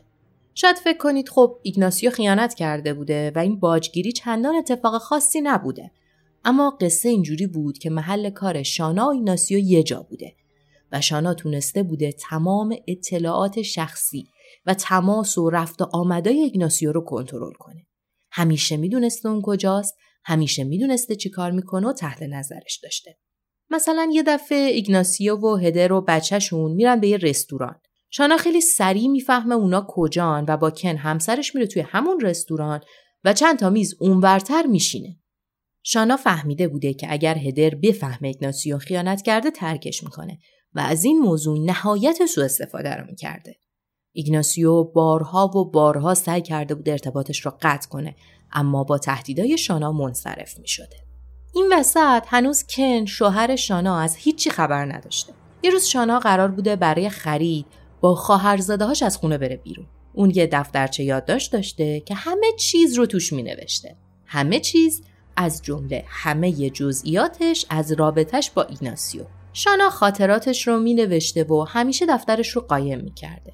شاید 0.55 0.77
فکر 0.77 0.99
کنید 0.99 1.29
خب 1.29 1.57
ایگناسیو 1.62 2.11
خیانت 2.11 2.55
کرده 2.55 2.95
بوده 2.95 3.33
و 3.35 3.38
این 3.38 3.61
باجگیری 3.61 4.12
چندان 4.12 4.55
اتفاق 4.55 4.99
خاصی 4.99 5.41
نبوده. 5.41 5.91
اما 6.45 6.71
قصه 6.80 7.09
اینجوری 7.09 7.47
بود 7.47 7.78
که 7.78 7.90
محل 7.90 8.30
کار 8.30 8.62
شانا 8.62 9.07
و 9.07 9.11
ایگناسیو 9.11 9.59
یه 9.59 9.83
جا 9.83 10.02
بوده 10.02 10.35
و 10.92 11.00
شانا 11.00 11.35
تونسته 11.35 11.83
بوده 11.83 12.12
تمام 12.12 12.76
اطلاعات 12.88 13.62
شخصی 13.62 14.28
و 14.66 14.75
تماس 14.75 15.38
و 15.38 15.50
رفت 15.50 15.83
و 15.83 15.88
آمدای 15.92 16.40
ایگناسیو 16.40 16.92
رو 16.92 17.00
کنترل 17.00 17.52
کنه. 17.59 17.87
همیشه 18.30 18.76
می‌دونسته 18.76 19.28
اون 19.28 19.42
کجاست، 19.42 19.95
همیشه 20.25 20.64
می‌دونسته 20.64 21.16
چی 21.16 21.30
کار 21.30 21.50
می‌کنه 21.50 21.88
و 21.88 21.92
تحت 21.92 22.23
نظرش 22.23 22.80
داشته. 22.83 23.18
مثلا 23.71 24.11
یه 24.12 24.23
دفعه 24.23 24.59
ایگناسیو 24.59 25.37
و 25.37 25.57
هدر 25.57 25.92
و 25.92 26.00
بچهشون 26.00 26.73
میرن 26.73 27.00
به 27.00 27.09
یه 27.09 27.16
رستوران. 27.16 27.80
شانا 28.11 28.37
خیلی 28.37 28.61
سریع 28.61 29.09
می‌فهمه 29.09 29.54
اونا 29.54 29.87
کجان 29.88 30.45
و 30.49 30.57
با 30.57 30.71
کن 30.71 30.97
همسرش 30.97 31.54
میره 31.54 31.66
توی 31.66 31.83
همون 31.83 32.21
رستوران 32.21 32.80
و 33.25 33.33
چند 33.33 33.59
تا 33.59 33.71
میز 33.71 33.95
اونورتر 34.00 34.66
میشینه. 34.66 35.16
شانا 35.82 36.16
فهمیده 36.16 36.68
بوده 36.68 36.94
که 36.94 37.06
اگر 37.11 37.38
هدر 37.38 37.75
بفهمه 37.75 38.28
ایگناسیو 38.28 38.78
خیانت 38.78 39.23
کرده 39.23 39.50
ترکش 39.50 40.04
می‌کنه 40.04 40.38
و 40.75 40.80
از 40.80 41.04
این 41.04 41.18
موضوع 41.18 41.58
نهایت 41.58 42.26
سوء 42.26 42.44
استفاده 42.44 42.94
رو 42.94 43.06
می‌کرده. 43.06 43.56
ایگناسیو 44.12 44.85
بارها 44.85 45.47
و 45.47 45.70
بارها 45.70 46.14
سعی 46.14 46.42
کرده 46.42 46.75
بود 46.75 46.88
ارتباطش 46.88 47.47
را 47.47 47.58
قطع 47.62 47.88
کنه 47.88 48.16
اما 48.52 48.85
با 48.85 48.99
تهدیدهای 48.99 49.58
شانا 49.58 49.92
منصرف 49.92 50.58
می 50.58 50.68
شده. 50.68 50.97
این 51.54 51.68
وسط 51.73 52.23
هنوز 52.26 52.64
کن 52.64 53.04
شوهر 53.04 53.56
شانا 53.56 53.99
از 53.99 54.16
هیچی 54.16 54.50
خبر 54.50 54.92
نداشته. 54.92 55.32
یه 55.62 55.70
روز 55.70 55.85
شانا 55.85 56.18
قرار 56.18 56.50
بوده 56.50 56.76
برای 56.76 57.08
خرید 57.08 57.66
با 58.00 58.14
هاش 58.14 59.02
از 59.02 59.16
خونه 59.16 59.38
بره 59.38 59.56
بیرون. 59.56 59.87
اون 60.14 60.32
یه 60.35 60.47
دفترچه 60.52 61.04
یادداشت 61.04 61.52
داشته 61.52 62.00
که 62.00 62.14
همه 62.14 62.47
چیز 62.58 62.94
رو 62.94 63.06
توش 63.06 63.32
می 63.32 63.42
نوشته. 63.42 63.97
همه 64.25 64.61
چیز 64.61 65.02
از 65.40 65.62
جمله 65.62 66.04
همه 66.09 66.71
جزئیاتش 66.71 67.66
از 67.71 67.92
رابطش 67.92 68.50
با 68.50 68.62
ایگناسیو. 68.62 69.23
شانا 69.52 69.90
خاطراتش 69.90 70.68
رو 70.68 70.80
می 70.80 70.95
نوشته 70.95 71.45
و 71.45 71.64
همیشه 71.68 72.07
دفترش 72.07 72.49
رو 72.49 72.61
قایم 72.61 73.00
می 73.00 73.14
کرده. 73.14 73.52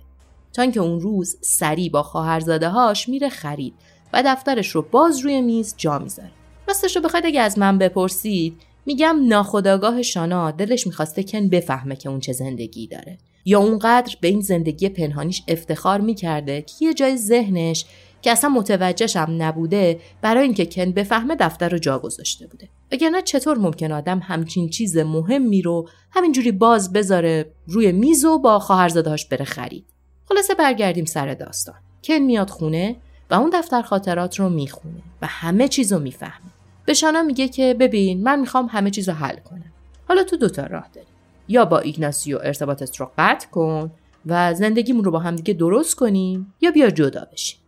تا 0.52 0.62
اینکه 0.62 0.80
اون 0.80 1.00
روز 1.00 1.36
سری 1.40 1.88
با 1.88 2.02
خواهرزاده 2.02 2.68
هاش 2.68 3.08
میره 3.08 3.28
خرید 3.28 3.74
و 4.12 4.22
دفترش 4.26 4.70
رو 4.70 4.82
باز 4.82 5.18
روی 5.18 5.40
میز 5.40 5.74
جا 5.76 5.98
می‌ذاره. 5.98 6.30
راستش 6.68 6.96
رو 6.96 7.02
بخواید 7.02 7.26
اگه 7.26 7.40
از 7.40 7.58
من 7.58 7.78
بپرسید 7.78 8.56
میگم 8.86 9.16
ناخداگاه 9.28 10.02
شانا 10.02 10.50
دلش 10.50 10.86
می‌خواسته 10.86 11.22
کن 11.22 11.48
بفهمه 11.48 11.96
که 11.96 12.08
اون 12.08 12.20
چه 12.20 12.32
زندگی 12.32 12.86
داره 12.86 13.18
یا 13.44 13.60
اونقدر 13.60 14.16
به 14.20 14.28
این 14.28 14.40
زندگی 14.40 14.88
پنهانیش 14.88 15.42
افتخار 15.48 16.00
می‌کرده 16.00 16.62
که 16.62 16.74
یه 16.80 16.94
جای 16.94 17.16
ذهنش 17.16 17.84
که 18.24 18.30
اصلا 18.30 18.50
متوجهشم 18.50 19.26
نبوده 19.38 20.00
برای 20.22 20.42
اینکه 20.42 20.66
کن 20.66 20.92
بفهمه 20.92 21.36
دفتر 21.36 21.68
رو 21.68 21.78
جا 21.78 21.98
گذاشته 21.98 22.46
بوده. 22.46 22.68
وگرنه 22.92 23.22
چطور 23.22 23.58
ممکن 23.58 23.92
آدم 23.92 24.18
همچین 24.18 24.68
چیز 24.68 24.96
مهمی 24.96 25.62
رو 25.62 25.88
همینجوری 26.10 26.52
باز 26.52 26.92
بذاره 26.92 27.52
روی 27.66 27.92
میز 27.92 28.24
و 28.24 28.38
با 28.38 28.58
خواهرزادهاش 28.58 29.26
بره 29.26 29.44
خرید؟ 29.44 29.84
خلاصه 30.28 30.54
برگردیم 30.54 31.04
سر 31.04 31.34
داستان. 31.34 31.74
کن 32.02 32.22
میاد 32.22 32.50
خونه 32.50 32.96
و 33.30 33.34
اون 33.34 33.50
دفتر 33.54 33.82
خاطرات 33.82 34.40
رو 34.40 34.48
می‌خونه 34.48 35.02
و 35.22 35.26
همه 35.26 35.68
چیز 35.68 35.92
رو 35.92 35.98
می‌فهمه. 35.98 36.50
به 36.86 36.94
شانا 36.94 37.22
میگه 37.22 37.48
که 37.48 37.76
ببین 37.80 38.22
من 38.22 38.40
می‌خوام 38.40 38.66
همه 38.66 38.90
چیز 38.90 39.08
رو 39.08 39.14
حل 39.14 39.36
کنم. 39.36 39.72
حالا 40.08 40.24
تو 40.24 40.36
دوتا 40.36 40.66
راه 40.66 40.88
داری 40.94 41.06
یا 41.48 41.64
با 41.64 41.78
ایگناسیو 41.78 42.38
ارتباطت 42.42 42.96
رو 42.96 43.10
قطع 43.18 43.48
کن 43.48 43.90
و 44.26 44.54
زندگیمون 44.54 45.04
رو 45.04 45.10
با 45.10 45.18
همدیگه 45.18 45.54
درست 45.54 45.94
کنیم 45.94 46.54
یا 46.60 46.70
بیا 46.70 46.90
جدا 46.90 47.26
بشیم. 47.32 47.58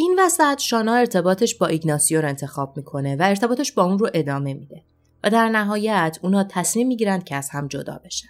این 0.00 0.16
وسط 0.18 0.58
شانا 0.58 0.94
ارتباطش 0.94 1.54
با 1.54 1.66
ایگناسیو 1.66 2.20
رو 2.20 2.28
انتخاب 2.28 2.76
می‌کنه 2.76 3.16
و 3.16 3.22
ارتباطش 3.22 3.72
با 3.72 3.84
اون 3.84 3.98
رو 3.98 4.10
ادامه 4.14 4.54
میده 4.54 4.82
و 5.24 5.30
در 5.30 5.48
نهایت 5.48 6.18
اونا 6.22 6.44
تصمیم 6.44 6.86
می‌گیرن 6.86 7.20
که 7.20 7.36
از 7.36 7.50
هم 7.50 7.68
جدا 7.68 8.00
بشن 8.04 8.28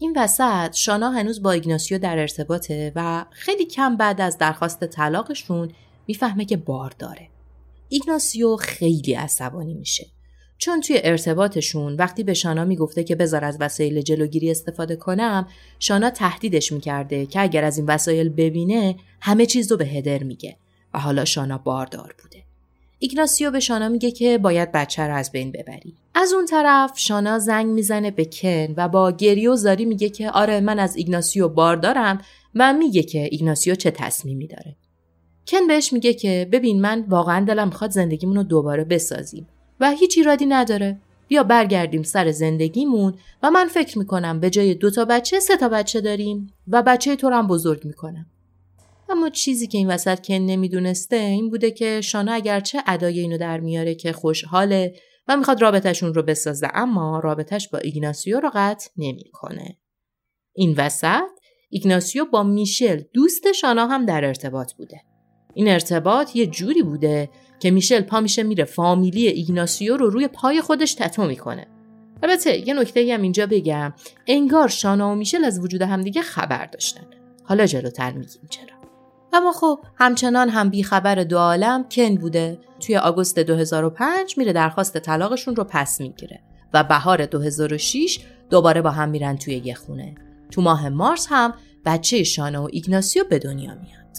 این 0.00 0.18
وسط 0.18 0.72
شانا 0.72 1.10
هنوز 1.10 1.42
با 1.42 1.50
ایگناسیو 1.50 1.98
در 1.98 2.18
ارتباطه 2.18 2.92
و 2.96 3.24
خیلی 3.30 3.64
کم 3.64 3.96
بعد 3.96 4.20
از 4.20 4.38
درخواست 4.38 4.84
طلاقشون 4.84 5.70
می‌فهمه 6.06 6.44
که 6.44 6.56
بارداره. 6.56 7.28
ایگناسیو 7.88 8.56
خیلی 8.56 9.14
عصبانی 9.14 9.74
میشه. 9.74 10.06
چون 10.58 10.80
توی 10.80 11.00
ارتباطشون 11.04 11.96
وقتی 11.96 12.22
به 12.22 12.34
شانا 12.34 12.64
می‌گفته 12.64 13.04
که 13.04 13.14
بذار 13.14 13.44
از 13.44 13.56
وسایل 13.60 14.00
جلوگیری 14.00 14.50
استفاده 14.50 14.96
کنم 14.96 15.48
شانا 15.78 16.10
تهدیدش 16.10 16.72
می‌کرده 16.72 17.26
که 17.26 17.40
اگر 17.40 17.64
از 17.64 17.78
این 17.78 17.86
وسایل 17.86 18.28
ببینه 18.28 18.96
همه 19.20 19.46
چیز 19.46 19.70
رو 19.70 19.76
به 19.76 19.86
هدر 19.86 20.22
میگه 20.22 20.56
و 20.94 20.98
حالا 20.98 21.24
شانا 21.24 21.58
باردار 21.58 22.14
بوده. 22.22 22.42
ایگناسیو 22.98 23.50
به 23.50 23.60
شانا 23.60 23.88
میگه 23.88 24.10
که 24.10 24.38
باید 24.38 24.72
بچه 24.72 25.02
رو 25.02 25.14
از 25.14 25.32
بین 25.32 25.52
ببری. 25.52 25.94
از 26.14 26.32
اون 26.32 26.46
طرف 26.46 26.98
شانا 26.98 27.38
زنگ 27.38 27.66
می‌زنه 27.66 28.10
به 28.10 28.24
کن 28.24 28.74
و 28.76 28.88
با 28.88 29.12
گریه 29.12 29.50
و 29.50 29.56
زاری 29.56 29.84
میگه 29.84 30.08
که 30.08 30.30
آره 30.30 30.60
من 30.60 30.78
از 30.78 30.96
ایگناسیو 30.96 31.48
باردارم 31.48 32.20
و 32.54 32.72
میگه 32.72 33.02
که 33.02 33.28
ایگناسیو 33.30 33.74
چه 33.74 33.90
تصمیمی 33.90 34.46
داره. 34.46 34.76
کن 35.46 35.66
بهش 35.66 35.92
میگه 35.92 36.14
که 36.14 36.48
ببین 36.52 36.80
من 36.80 37.04
واقعا 37.08 37.44
دلم 37.44 37.68
می‌خواد 37.68 37.90
زندگیمون 37.90 38.36
رو 38.36 38.42
دوباره 38.42 38.84
بسازیم 38.84 39.46
و 39.80 39.90
هیچ 39.90 40.18
ایرادی 40.18 40.46
نداره. 40.46 40.98
بیا 41.28 41.42
برگردیم 41.42 42.02
سر 42.02 42.30
زندگیمون 42.30 43.14
و 43.42 43.50
من 43.50 43.68
فکر 43.68 43.98
می‌کنم 43.98 44.40
به 44.40 44.50
جای 44.50 44.74
دو 44.74 44.90
تا 44.90 45.04
بچه 45.04 45.40
سه 45.40 45.56
تا 45.56 45.68
بچه 45.68 46.00
داریم 46.00 46.52
و 46.68 46.82
بچه 46.82 47.16
تو 47.16 47.28
هم 47.28 47.46
بزرگ 47.46 47.84
می‌کنم. 47.84 48.26
اما 49.10 49.28
چیزی 49.28 49.66
که 49.66 49.78
این 49.78 49.90
وسط 49.90 50.26
کن 50.26 50.34
نمی‌دونسته 50.34 51.16
این 51.16 51.50
بوده 51.50 51.70
که 51.70 52.00
شانا 52.00 52.32
اگرچه 52.32 52.82
ادای 52.86 53.20
اینو 53.20 53.38
در 53.38 53.60
میاره 53.60 53.94
که 53.94 54.12
خوشحاله 54.12 54.94
و 55.28 55.36
می‌خواد 55.36 55.62
رابطهشون 55.62 56.14
رو 56.14 56.22
بسازه 56.22 56.68
اما 56.74 57.18
رابطهش 57.18 57.68
با 57.68 57.78
ایگناسیو 57.78 58.40
رو 58.40 58.50
قطع 58.54 58.90
نمی‌کنه. 58.96 59.78
این 60.54 60.74
وسط 60.76 61.28
ایگناسیو 61.70 62.24
با 62.24 62.42
میشل 62.42 63.02
دوست 63.14 63.52
شانا 63.52 63.86
هم 63.86 64.06
در 64.06 64.24
ارتباط 64.24 64.72
بوده. 64.72 65.00
این 65.54 65.68
ارتباط 65.68 66.36
یه 66.36 66.46
جوری 66.46 66.82
بوده 66.82 67.30
که 67.60 67.70
میشل 67.70 68.00
پا 68.00 68.20
میشه 68.20 68.42
میره 68.42 68.64
فامیلی 68.64 69.26
ایگناسیو 69.28 69.96
رو 69.96 70.10
روی 70.10 70.28
پای 70.28 70.60
خودش 70.60 70.94
تتو 70.94 71.26
می‌کنه. 71.26 71.66
البته 72.22 72.68
یه 72.68 72.74
نکته 72.74 73.14
هم 73.14 73.22
اینجا 73.22 73.46
بگم 73.46 73.92
انگار 74.26 74.68
شانا 74.68 75.12
و 75.12 75.14
میشل 75.14 75.44
از 75.44 75.60
وجود 75.60 75.82
همدیگه 75.82 76.22
خبر 76.22 76.66
داشتن. 76.66 77.06
حالا 77.44 77.66
جلوتر 77.66 78.12
میگیم 78.12 78.42
چرا. 78.50 78.79
اما 79.32 79.52
خب 79.52 79.78
همچنان 79.96 80.48
هم 80.48 80.70
بیخبر 80.70 81.14
دو 81.14 81.38
عالم 81.38 81.84
کن 81.88 82.14
بوده. 82.14 82.58
توی 82.80 82.96
آگوست 82.96 83.38
2005 83.38 84.34
میره 84.38 84.52
درخواست 84.52 84.98
طلاقشون 84.98 85.56
رو 85.56 85.64
پس 85.64 86.00
می‌گیره 86.00 86.40
و 86.74 86.84
بهار 86.84 87.26
2006 87.26 88.18
دوباره 88.50 88.82
با 88.82 88.90
هم 88.90 89.08
میرن 89.08 89.36
توی 89.36 89.54
یه 89.64 89.74
خونه. 89.74 90.14
تو 90.50 90.62
ماه 90.62 90.88
مارس 90.88 91.26
هم 91.30 91.54
بچه 91.84 92.22
شانا 92.24 92.64
و 92.64 92.68
ایگناسیو 92.72 93.24
به 93.24 93.38
دنیا 93.38 93.74
میاد. 93.74 94.16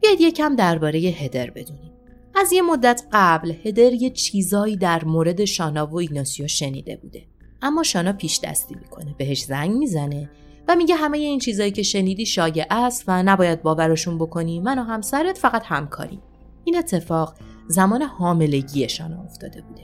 بیاید 0.00 0.20
یکم 0.20 0.56
درباره 0.56 0.98
هدر 0.98 1.50
بدونیم. 1.50 1.92
از 2.34 2.52
یه 2.52 2.62
مدت 2.62 3.02
قبل 3.12 3.54
هدر 3.64 3.92
یه 3.92 4.10
چیزایی 4.10 4.76
در 4.76 5.04
مورد 5.04 5.44
شانا 5.44 5.86
و 5.86 5.96
ایگناسیو 5.98 6.48
شنیده 6.48 6.96
بوده. 6.96 7.26
اما 7.62 7.82
شانا 7.82 8.12
پیش 8.12 8.40
دستی 8.40 8.74
می‌کنه 8.74 9.14
بهش 9.18 9.42
زنگ 9.42 9.70
می‌زنه 9.70 10.30
و 10.68 10.76
میگه 10.76 10.94
همه 10.94 11.18
این 11.18 11.38
چیزایی 11.38 11.70
که 11.70 11.82
شنیدی 11.82 12.26
شایع 12.26 12.66
است 12.70 13.04
و 13.06 13.22
نباید 13.22 13.62
باورشون 13.62 14.18
بکنی. 14.18 14.60
من 14.60 14.78
و 14.78 14.82
همسرت 14.82 15.38
فقط 15.38 15.62
همکاریم. 15.64 16.22
این 16.64 16.78
اتفاق 16.78 17.34
زمان 17.68 18.02
حاملگیشان 18.02 19.12
افتاده 19.12 19.62
بوده. 19.62 19.82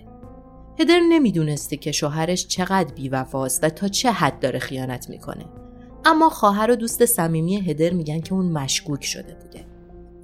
هدر 0.80 1.00
نمی‌دونسته 1.00 1.76
که 1.76 1.92
شوهرش 1.92 2.46
چقدر 2.46 2.94
بیوفاست 2.94 3.64
و 3.64 3.68
تا 3.68 3.88
چه 3.88 4.10
حد 4.10 4.40
داره 4.40 4.58
خیانت 4.58 5.10
می‌کنه. 5.10 5.44
اما 6.04 6.28
خواهر 6.28 6.70
و 6.70 6.76
دوست 6.76 7.04
صمیمی 7.04 7.56
هدر 7.56 7.90
میگن 7.90 8.20
که 8.20 8.32
اون 8.32 8.52
مشکوک 8.52 9.04
شده 9.04 9.34
بوده. 9.34 9.66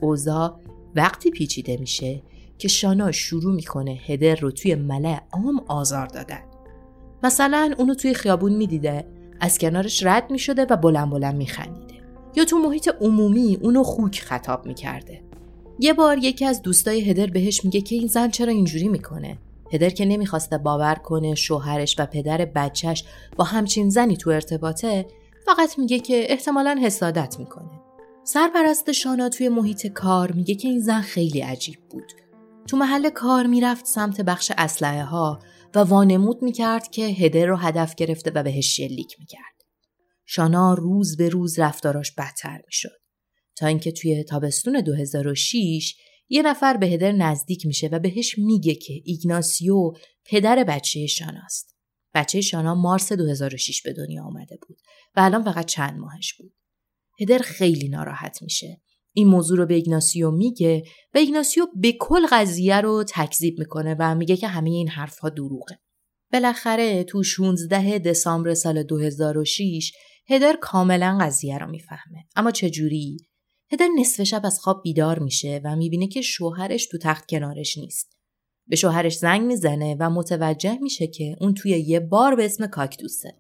اوزا 0.03 0.61
وقتی 0.95 1.31
پیچیده 1.31 1.77
میشه 1.77 2.23
که 2.59 2.69
شانا 2.69 3.13
شروع 3.13 3.55
می‌کنه 3.55 3.99
هدر 4.07 4.35
رو 4.35 4.51
توی 4.51 4.75
ملع 4.75 5.21
عام 5.33 5.65
آزار 5.69 6.07
دادن. 6.07 6.41
مثلا 7.23 7.75
اونو 7.79 7.95
توی 7.95 8.15
خیابون 8.15 8.53
می‌دیده. 8.53 9.16
از 9.41 9.59
کنارش 9.59 10.03
رد 10.07 10.31
می 10.31 10.39
شده 10.39 10.67
و 10.71 10.77
بلند 10.77 11.11
بلند 11.11 11.35
می 11.35 11.47
خندیده. 11.47 11.95
یا 12.37 12.45
تو 12.45 12.59
محیط 12.59 12.91
عمومی 13.01 13.59
اونو 13.63 13.83
خوک 13.83 14.21
خطاب 14.21 14.67
می 14.67 14.75
کرده. 14.75 15.23
یه 15.81 15.93
بار 15.93 16.19
یکی 16.19 16.45
از 16.45 16.63
دوستای 16.63 17.11
هدر 17.11 17.27
بهش 17.27 17.65
میگه 17.65 17.81
که 17.81 17.95
این 17.95 18.07
زن 18.07 18.31
چرا 18.31 18.53
اینجوری 18.53 18.89
می‌کنه؟ 18.89 19.39
هدر 19.73 19.91
که 19.91 20.05
نمی‌خواسته 20.05 20.59
باور 20.59 20.95
کنه 20.95 21.35
شوهرش 21.35 21.97
و 21.99 22.07
پدر 22.07 22.45
بچهش 22.45 23.05
با 23.37 23.45
همچین 23.45 23.91
زنی 23.91 24.17
تو 24.17 24.31
ارتباطه 24.31 25.07
فقط 25.47 25.79
میگه 25.79 25.99
که 25.99 26.27
احتمالا 26.33 26.79
حسادت 26.83 27.37
می‌کنه. 27.39 27.71
سرپرست 28.25 28.93
شانا 28.93 29.29
توی 29.29 29.49
محیط 29.49 29.87
کار 29.87 30.33
میگه 30.33 30.55
که 30.55 30.69
این 30.69 30.81
زن 30.81 31.01
خیلی 31.01 31.41
عجیب 31.41 31.79
بود. 31.91 32.13
تو 32.67 32.77
محل 32.77 33.11
کار 33.11 33.47
می‌رفت 33.47 33.87
سمت 33.87 34.21
بخش 34.21 34.53
اسلحه 34.59 35.05
ها 35.05 35.39
و 35.75 35.79
وانمود 35.79 36.43
می‌کرد 36.43 36.91
که 36.91 37.03
هدر 37.07 37.47
رو 37.47 37.57
هدف 37.57 37.95
گرفته 37.95 38.31
و 38.35 38.43
بهش 38.43 38.77
شلیک 38.77 39.17
می‌کرد. 39.19 39.63
شانا 40.27 40.75
روز 40.75 41.17
به 41.17 41.29
روز 41.29 41.59
رفتاراش 41.59 42.13
بدتر 42.13 42.63
می‌شد. 42.67 43.01
تا 43.57 43.67
اینکه 43.67 43.93
توی 43.93 44.25
تابستون 44.25 44.81
2006 44.81 45.95
یه 46.29 46.43
نفر 46.43 46.77
به 46.77 46.87
هدر 46.87 47.13
نزدیک 47.13 47.67
میشه 47.67 47.89
و 47.93 47.99
بهش 47.99 48.39
میگه 48.39 48.75
که 48.75 49.03
ایگناسیو 49.05 49.93
پدر 50.25 50.65
بچه 50.65 51.07
شاناست. 51.07 51.77
بچه 52.15 52.41
شانا 52.41 52.75
مارس 52.75 53.13
2006 53.13 53.83
به 53.83 53.93
دنیا 53.93 54.25
آمده 54.25 54.59
بود 54.69 54.79
و 55.17 55.21
الان 55.21 55.45
فقط 55.45 55.67
چند 55.67 55.99
ماهش 55.99 56.35
بود. 56.35 56.55
هدر 57.21 57.39
خیلی 57.39 57.89
ناراحت 57.89 58.43
میشه. 58.43 58.81
این 59.19 59.29
موضوع 59.29 59.59
رو 59.59 59.67
به 59.67 59.75
ایگناسیو 59.75 60.31
میگه 60.31 60.83
و 61.15 61.19
ایگناسیو 61.19 61.67
به 61.77 61.93
کل 62.01 62.27
قضیه 62.31 62.81
رو 62.81 63.05
تکذیب 63.09 63.59
می‌کنه 63.59 63.97
و 63.99 64.15
میگه 64.15 64.37
که 64.37 64.49
همه 64.49 64.71
این 64.71 64.89
حرفها 64.89 65.29
دروغه. 65.29 65.79
بالاخره 66.33 67.05
تو 67.05 67.23
16 67.23 67.99
دسامبر 67.99 68.55
سال 68.55 68.83
2006 68.83 69.93
هدر 70.29 70.59
کاملا 70.61 71.19
قضیه 71.21 71.59
رو 71.59 71.71
می‌فهمه. 71.71 72.25
اما 72.37 72.51
چجوری؟ 72.51 73.17
هدر 73.73 73.89
نصف 73.99 74.23
شب 74.23 74.41
از 74.45 74.59
خواب 74.59 74.83
بیدار 74.83 75.19
میشه 75.19 75.61
و 75.65 75.77
می‌بینه 75.77 76.09
که 76.09 76.21
شوهرش 76.21 76.87
تو 76.87 76.99
تخت 76.99 77.27
کنارش 77.29 77.79
نیست. 77.79 78.17
به 78.67 78.77
شوهرش 78.77 79.19
زنگ 79.19 79.47
می‌زنه 79.47 79.97
و 80.01 80.11
متوجه 80.11 80.79
میشه 80.83 81.07
که 81.07 81.37
اون 81.41 81.55
توی 81.55 81.71
یه 81.71 82.01
بار 82.01 82.35
به 82.35 82.45
اسم 82.45 82.67
کاکتوسه. 82.67 83.35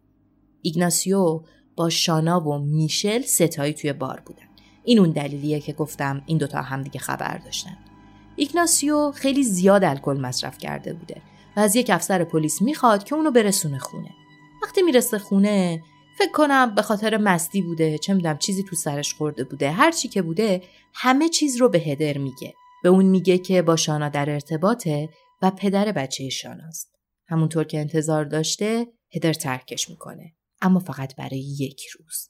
ایگناسیو 0.62 1.40
با 1.76 1.90
شانا 1.90 2.40
و 2.40 2.59
میشل 2.59 3.21
ستایی 3.21 3.73
توی 3.73 3.92
بار 3.92 4.23
بودن. 4.26 4.45
این 4.86 4.98
اون 4.98 5.10
دلیلیه 5.10 5.60
که 5.60 5.72
گفتم 5.72 6.22
این 6.26 6.38
دوتا 6.38 6.62
هم 6.62 6.82
دیگه 6.82 7.00
خبر 7.00 7.38
داشتن. 7.38 7.76
ایگناسیو 8.36 9.12
خیلی 9.12 9.42
زیاد 9.44 9.84
الکل 9.84 10.20
مصرف 10.20 10.58
کرده 10.58 10.92
بوده 10.92 11.22
و 11.56 11.60
از 11.60 11.76
یک 11.76 11.90
افسر 11.90 12.24
پلیس 12.24 12.62
می‌خواد 12.62 13.04
که 13.04 13.14
اونو 13.14 13.30
برسونه 13.30 13.78
خونه. 13.78 14.10
وقتی 14.62 14.82
می‌رسه 14.82 15.18
خونه 15.18 15.82
فکر 16.18 16.32
کنم 16.32 16.74
به 16.74 16.82
خاطر 16.82 17.16
مستی 17.16 17.62
بوده 17.62 17.98
چه 17.98 18.14
می‌دونم 18.14 18.38
چیزی 18.38 18.62
تو 18.62 18.76
سرش 18.76 19.14
خورده 19.14 19.44
بوده 19.44 19.70
هر 19.70 19.90
چی 19.90 20.08
که 20.08 20.22
بوده 20.22 20.62
همه 20.94 21.28
چیز 21.28 21.56
رو 21.56 21.68
به 21.68 21.78
هدر 21.78 22.18
میگه 22.18 22.54
به 22.82 22.88
اون 22.88 23.04
میگه 23.04 23.38
که 23.38 23.62
با 23.62 23.76
شانا 23.76 24.08
در 24.08 24.30
ارتباطه 24.30 25.08
و 25.42 25.50
پدر 25.50 25.92
بچه 25.92 26.28
شاناست 26.28 26.94
همونطور 27.28 27.64
که 27.64 27.78
انتظار 27.78 28.24
داشته 28.24 28.86
هدر 29.14 29.32
ترکش 29.32 29.90
می‌کنه 29.90 30.34
اما 30.60 30.78
فقط 30.78 31.16
برای 31.16 31.56
یک 31.58 31.86
روز 31.86 32.28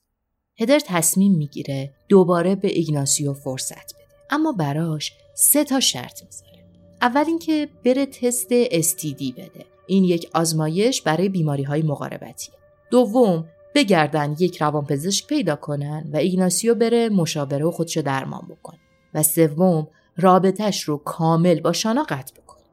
هدر 0.59 0.81
تصمیم 0.87 1.35
می‌گیره 1.35 1.91
دوباره 2.09 2.55
به 2.55 2.69
ایگناسیو 2.69 3.33
فرصت 3.33 3.95
بده. 3.95 4.05
اما 4.31 4.53
براش 4.53 5.13
سه 5.35 5.65
تا 5.65 5.81
شرط 5.81 6.23
می‌ذاره. 6.25 6.65
اول 7.03 7.25
اینکه 7.27 7.69
بره 7.85 8.07
تست 8.07 8.49
استیدی 8.51 9.33
بده. 9.33 9.67
این 9.87 10.05
یک 10.05 10.31
آزمایش 10.35 11.03
برای 11.03 11.29
بیماری 11.29 11.63
های 11.63 11.83
مقاربتی. 11.83 12.51
دوم 12.91 13.49
بگردن 13.75 14.37
یک 14.39 14.63
روانپزشک 14.63 15.27
پیدا 15.27 15.57
کنن 15.57 16.11
و 16.13 16.17
ایگناسیو 16.17 16.75
بره 16.75 17.09
مشاوره 17.09 17.65
و 17.65 17.71
خودشو 17.71 18.03
درمان 18.03 18.47
بکنه. 18.49 18.79
و 19.15 19.23
سوم 19.23 19.89
رابطش 20.17 20.83
رو 20.83 20.97
کامل 20.97 21.61
با 21.61 21.73
شانا 21.73 22.03
قطع 22.03 22.35
بکنه. 22.35 22.65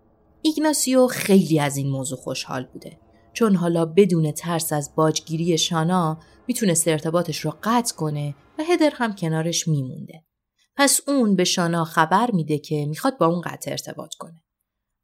ایگناسیو 0.42 1.08
خیلی 1.08 1.60
از 1.60 1.78
این 1.78 1.90
موضوع 1.90 2.18
خوشحال 2.18 2.64
بوده. 2.74 2.98
چون 3.34 3.56
حالا 3.56 3.86
بدون 3.86 4.32
ترس 4.32 4.74
از 4.74 4.96
باجگیری 4.96 5.58
شانا 5.58 6.20
می‌تونست 6.48 6.88
ارتباطش 6.88 7.40
رو 7.40 7.54
قطع 7.64 7.96
کنه 7.96 8.36
و 8.60 8.64
هدر 8.64 8.92
هم 8.94 9.16
کنارش 9.16 9.68
میمونده. 9.68 10.24
پس 10.76 11.00
اون 11.08 11.36
به 11.36 11.44
شانا 11.44 11.84
خبر 11.84 12.32
میده 12.32 12.58
که 12.58 12.86
می‌خواد 12.86 13.18
با 13.18 13.26
اون 13.26 13.42
قطع 13.42 13.72
ارتباط 13.72 14.14
کنه. 14.20 14.44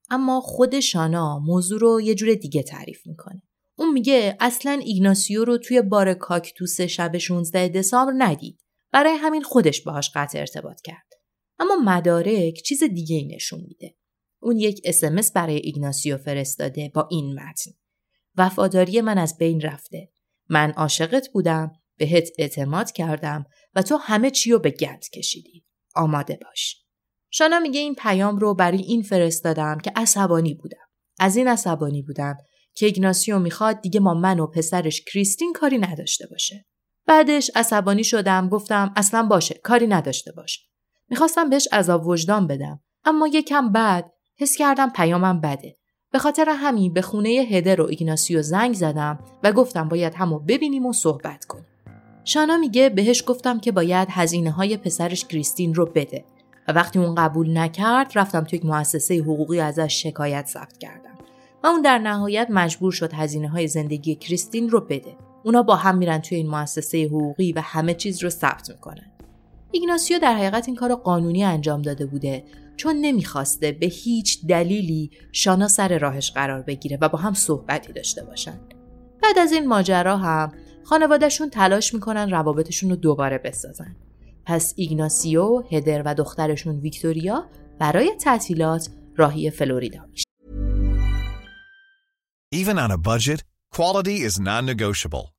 اما 0.10 0.42
خود 0.42 0.80
شانا 0.80 1.40
موضوع 1.40 1.80
رو 1.80 2.02
یه 2.02 2.16
جور 2.16 2.34
دیگه 2.34 2.64
تعریف 2.64 3.08
می‌کنه. 3.08 3.42
اون 3.78 3.94
میگه 3.94 4.38
اصلا 4.40 4.72
ایگناسیو 4.72 5.46
رو 5.46 5.58
توی 5.58 5.82
بار 5.82 6.14
کاکتوس 6.14 6.82
شب 6.82 7.18
16 7.18 7.68
دسامبر 7.68 8.14
ندید. 8.18 8.60
برای 8.92 9.14
همین 9.14 9.44
خودش 9.44 9.82
باهاش 9.82 10.12
قطع 10.16 10.40
ارتباط 10.40 10.82
کرد. 10.82 11.08
اما 11.60 11.76
مدارک 11.76 12.54
چیز 12.54 12.84
دیگه 12.84 13.16
ای 13.16 13.36
نشون 13.36 13.60
میده. 13.68 13.96
اون 14.42 14.58
یک 14.58 14.82
اسمس 14.84 15.32
برای 15.32 15.56
ایگناسیو 15.56 16.18
فرستاده 16.18 16.92
با 16.96 17.08
این 17.12 17.34
متن. 17.34 17.72
وفاداری 18.40 19.02
من 19.02 19.18
از 19.18 19.38
بین 19.38 19.62
رفته. 19.62 20.12
من 20.50 20.72
عاشقت 20.72 21.30
بودم، 21.34 21.72
بهت 21.98 22.30
اعتماد 22.38 22.92
کردم 22.92 23.46
و 23.76 23.82
تو 23.82 23.98
همه 23.98 24.32
چی 24.32 24.52
رو 24.52 24.60
به 24.60 24.72
گند 24.72 25.10
کشیدی. 25.14 25.66
آماده 25.96 26.40
باش. 26.42 26.86
شانا 27.32 27.60
میگه 27.60 27.80
این 27.80 27.96
پیام 27.96 28.38
رو 28.38 28.54
برای 28.54 28.82
این 28.82 29.02
فرستادم 29.02 29.78
که 29.78 29.92
عصبانی 29.96 30.54
بودم. 30.54 30.88
از 31.20 31.36
این 31.38 31.48
عصبانی 31.48 32.02
بودم 32.02 32.38
که 32.76 32.86
ایگناسیو 32.86 33.40
می‌خواد 33.40 33.82
دیگه 33.82 34.00
ما 34.00 34.14
من 34.14 34.40
و 34.40 34.48
پسرش 34.48 35.02
کریستین 35.02 35.54
کاری 35.54 35.78
نداشته 35.78 36.28
باشه. 36.28 36.66
بعدش 37.06 37.52
عصبانی 37.56 38.04
شدم 38.04 38.50
گفتم 38.50 38.94
اصلا 38.96 39.24
باشه 39.24 39.60
کاری 39.64 39.88
نداشته 39.88 40.32
باش. 40.32 40.68
می‌خواستم 41.10 41.50
بهش 41.50 41.68
عذاب 41.72 42.08
وجدان 42.08 42.48
بدم 42.48 42.84
اما 43.04 43.28
یکم 43.28 43.72
بعد 43.72 44.12
حس 44.38 44.56
کردم 44.56 44.90
پیامم 44.90 45.42
بده. 45.42 45.79
به 46.12 46.20
خاطر 46.20 46.50
همین 46.50 46.94
به 46.94 47.02
خونه 47.02 47.30
هدر 47.30 47.82
و 47.82 47.86
ایگناسیو 47.86 48.42
زنگ 48.42 48.74
زدم 48.74 49.20
و 49.44 49.52
گفتم 49.52 49.88
باید 49.90 50.14
همو 50.14 50.40
ببینیم 50.40 50.86
و 50.86 50.94
صحبت 50.94 51.46
کنیم. 51.46 51.66
شانا 52.24 52.58
میگه 52.58 52.90
بهش 52.90 53.24
گفتم 53.28 53.60
که 53.60 53.72
باید 53.72 54.08
هزینه 54.12 54.52
های 54.52 54.78
پسرش 54.78 55.26
کریستین 55.26 55.74
رو 55.74 55.86
بده 55.86 56.26
و 56.68 56.72
وقتی 56.72 57.00
اون 57.00 57.16
قبول 57.16 57.58
نکرد 57.58 58.12
رفتم 58.16 58.44
توی 58.44 58.60
یک 58.60 58.66
مؤسسه 58.66 59.20
حقوقی 59.20 59.60
ازش 59.60 60.04
شکایت 60.04 60.48
ثبت 60.48 60.78
کردم 60.78 61.14
و 61.64 61.68
اون 61.68 61.82
در 61.82 61.98
نهایت 61.98 62.48
مجبور 62.50 62.92
شد 62.92 63.14
هزینه 63.14 63.50
های 63.50 63.68
زندگی 63.68 64.16
کریستین 64.16 64.70
رو 64.70 64.82
بده. 64.82 65.16
اونا 65.44 65.64
با 65.64 65.76
هم 65.76 65.98
میرن 65.98 66.20
توی 66.20 66.38
این 66.38 66.50
مؤسسه 66.50 67.06
حقوقی 67.06 67.52
و 67.52 67.62
همه 67.62 67.94
چیز 67.94 68.24
رو 68.24 68.30
ثبت 68.30 68.70
می‌کنن. 68.70 69.12
ایگناسیو 69.72 70.20
در 70.20 70.34
حقیقت 70.34 70.68
این 70.68 70.76
کار 70.76 70.96
قانونی 70.96 71.44
انجام 71.44 71.82
داده 71.82 72.06
بوده 72.06 72.44
چون 72.80 72.96
نمی‌خواسته 72.96 73.72
به 73.72 73.86
هیچ 73.86 74.46
دلیلی 74.46 75.12
شانا 75.32 75.68
سر 75.68 75.98
راهش 75.98 76.32
قرار 76.32 76.62
بگیره 76.62 76.98
و 77.02 77.10
با 77.10 77.18
هم 77.18 77.34
صحبتی 77.34 77.94
داشته 77.94 78.24
باشن. 78.24 78.60
بعد 79.24 79.40
از 79.40 79.52
این 79.52 79.68
ماجرا 79.68 80.18
هم 80.18 80.52
خانوادهشون 80.84 81.50
تلاش 81.50 81.94
می‌کنن 81.94 82.32
روابطشون 82.32 82.90
رو 82.90 82.96
دوباره 82.96 83.38
بسازن. 83.38 83.96
پس 84.46 84.74
ایگناسیو، 84.78 85.64
هدر 85.72 86.04
و 86.06 86.16
دخترشون 86.16 86.80
ویکتوریا 86.80 87.46
برای 87.80 88.12
تعطیلات 88.22 88.90
راهی 89.18 89.52
فلوریدا 89.52 90.06
میشه. 90.12 90.24
Even 92.56 92.78
on 92.78 92.92
a 92.92 92.98
budget, 92.98 93.40
quality 93.76 94.30
is 94.30 94.40
non-negotiable. 94.40 95.39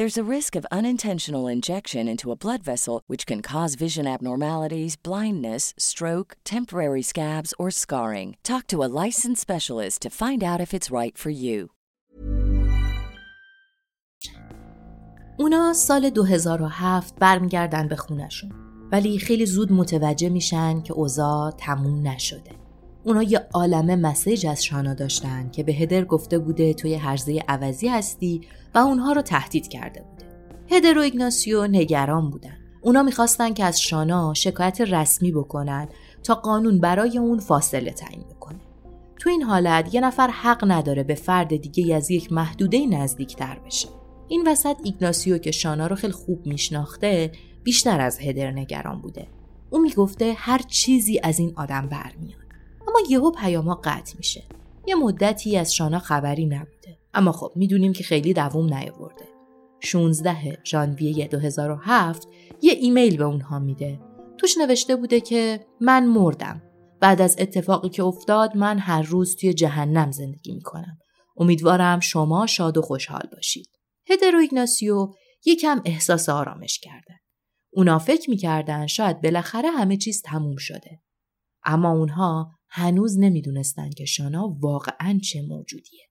There's 0.00 0.16
a 0.16 0.34
risk 0.36 0.56
of 0.56 0.72
unintentional 0.72 1.46
injection 1.46 2.08
into 2.08 2.32
a 2.32 2.38
blood 2.44 2.62
vessel, 2.62 3.02
which 3.06 3.26
can 3.26 3.42
cause 3.42 3.74
vision 3.74 4.06
abnormalities, 4.06 4.96
blindness, 4.96 5.74
stroke, 5.76 6.38
temporary 6.42 7.02
scabs, 7.02 7.52
or 7.58 7.70
scarring. 7.70 8.38
Talk 8.42 8.66
to 8.68 8.82
a 8.82 8.88
licensed 9.04 9.42
specialist 9.42 10.00
to 10.00 10.08
find 10.08 10.42
out 10.42 10.58
if 10.58 10.72
it's 10.72 10.90
right 10.90 11.18
for 11.18 11.28
you. 11.28 11.68
اونا 15.38 15.72
سال 15.72 16.10
2007 16.10 17.14
برمیگردن 17.18 17.88
به 17.88 17.96
خونشون 17.96 18.52
ولی 18.92 19.18
خیلی 19.18 19.46
زود 19.46 19.72
متوجه 19.72 20.28
میشن 20.28 20.82
که 20.82 20.92
اوضاع 20.92 21.50
تموم 21.50 22.08
نشده. 22.08 22.59
اونا 23.04 23.22
یه 23.22 23.46
عالمه 23.54 23.96
مسیج 23.96 24.46
از 24.46 24.64
شانا 24.64 24.94
داشتن 24.94 25.50
که 25.50 25.62
به 25.62 25.72
هدر 25.72 26.04
گفته 26.04 26.38
بوده 26.38 26.74
توی 26.74 26.94
هرزه 26.94 27.42
عوضی 27.48 27.88
هستی 27.88 28.40
و 28.74 28.78
اونها 28.78 29.12
رو 29.12 29.22
تهدید 29.22 29.68
کرده 29.68 30.02
بوده. 30.02 30.24
هدر 30.70 30.98
و 30.98 31.00
ایگناسیو 31.00 31.66
نگران 31.66 32.30
بودن. 32.30 32.56
اونا 32.82 33.02
می‌خواستن 33.02 33.54
که 33.54 33.64
از 33.64 33.80
شانا 33.80 34.34
شکایت 34.34 34.80
رسمی 34.80 35.32
بکنن 35.32 35.88
تا 36.22 36.34
قانون 36.34 36.80
برای 36.80 37.18
اون 37.18 37.38
فاصله 37.38 37.90
تعیین 37.90 38.22
بکنه. 38.22 38.60
تو 39.18 39.30
این 39.30 39.42
حالت 39.42 39.94
یه 39.94 40.00
نفر 40.00 40.28
حق 40.28 40.64
نداره 40.66 41.02
به 41.02 41.14
فرد 41.14 41.56
دیگه 41.56 41.94
از 41.94 42.10
یک 42.10 42.32
محدوده 42.32 42.86
نزدیکتر 42.86 43.58
بشه. 43.66 43.88
این 44.28 44.48
وسط 44.48 44.76
ایگناسیو 44.84 45.38
که 45.38 45.50
شانا 45.50 45.86
رو 45.86 45.96
خیلی 45.96 46.12
خوب 46.12 46.46
میشناخته 46.46 47.32
بیشتر 47.62 48.00
از 48.00 48.18
هدر 48.20 48.50
نگران 48.50 49.00
بوده. 49.00 49.26
او 49.70 49.78
می‌گفته 49.78 50.34
هر 50.36 50.58
چیزی 50.58 51.20
از 51.22 51.38
این 51.38 51.52
آدم 51.56 51.88
برمیاد. 51.88 52.39
اما 52.90 53.00
یهو 53.08 53.30
پیاما 53.30 53.80
قطع 53.84 54.16
میشه. 54.16 54.44
یه 54.86 54.94
مدتی 54.94 55.56
از 55.56 55.74
شانا 55.74 55.98
خبری 55.98 56.46
نبوده. 56.46 56.98
اما 57.14 57.32
خب 57.32 57.52
می‌دونیم 57.56 57.92
که 57.92 58.04
خیلی 58.04 58.32
دووم 58.32 58.74
نیاورده. 58.74 59.24
16 59.80 60.58
ژانویه 60.64 61.28
2007 61.28 62.28
یه 62.62 62.72
ایمیل 62.72 63.16
به 63.16 63.24
اونها 63.24 63.58
میده. 63.58 64.00
توش 64.38 64.58
نوشته 64.58 64.96
بوده 64.96 65.20
که 65.20 65.66
من 65.80 66.06
مردم. 66.06 66.62
بعد 67.00 67.22
از 67.22 67.36
اتفاقی 67.38 67.88
که 67.88 68.02
افتاد 68.02 68.56
من 68.56 68.78
هر 68.78 69.02
روز 69.02 69.36
توی 69.36 69.54
جهنم 69.54 70.10
زندگی 70.10 70.52
می‌کنم. 70.52 70.98
امیدوارم 71.36 72.00
شما 72.00 72.46
شاد 72.46 72.78
و 72.78 72.82
خوشحال 72.82 73.28
باشید. 73.32 73.68
هدر 74.10 74.36
و 74.36 74.38
ایگناسیو 74.38 75.08
یکم 75.46 75.82
احساس 75.84 76.28
آرامش 76.28 76.78
کردن. 76.78 77.18
اونا 77.72 77.98
فکر 77.98 78.30
می‌کردن 78.30 78.86
شاید 78.86 79.22
بالاخره 79.22 79.70
همه 79.70 79.96
چیز 79.96 80.22
تموم 80.22 80.56
شده. 80.56 81.00
اما 81.64 81.90
اونها 81.90 82.59
هنوز 82.72 83.18
نمی‌دونستن 83.18 83.90
که 83.90 84.04
شانا 84.04 84.56
واقعا 84.60 85.18
چه 85.22 85.42
موجودیه. 85.42 86.10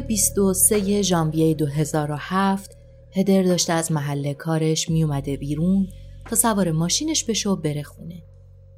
23 0.00 1.02
ژانویه 1.02 1.54
2007 1.54 2.76
هدر 3.12 3.42
داشته 3.42 3.72
از 3.72 3.92
محل 3.92 4.32
کارش 4.32 4.90
میومده 4.90 5.36
بیرون 5.36 5.88
تا 6.30 6.36
سوار 6.36 6.70
ماشینش 6.70 7.24
بشه 7.24 7.50
و 7.50 7.56
بره 7.56 7.82
خونه. 7.82 8.22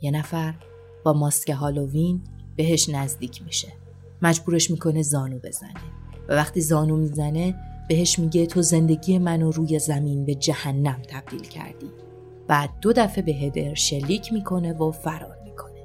یه 0.01 0.11
نفر 0.11 0.55
با 1.05 1.13
ماسک 1.13 1.51
هالووین 1.51 2.25
بهش 2.57 2.89
نزدیک 2.89 3.43
میشه. 3.43 3.69
مجبورش 4.23 4.71
می‌کنه 4.71 5.03
زانو 5.03 5.39
بزنه 5.39 5.75
و 6.29 6.35
وقتی 6.35 6.61
زانو 6.61 6.97
می‌زنه 6.97 7.55
بهش 7.89 8.19
میگه 8.19 8.47
تو 8.47 8.63
زندگی 8.63 9.19
منو 9.19 9.51
روی 9.51 9.79
زمین 9.79 10.25
به 10.25 10.35
جهنم 10.35 11.03
تبدیل 11.09 11.43
کردی. 11.43 11.91
بعد 12.49 12.71
دو 12.81 12.93
دفعه 12.93 13.23
به 13.23 13.33
هدر 13.33 13.75
شلیک 13.75 14.33
می‌کنه 14.33 14.73
و 14.73 14.91
فرار 14.91 15.39
می‌کنه. 15.45 15.81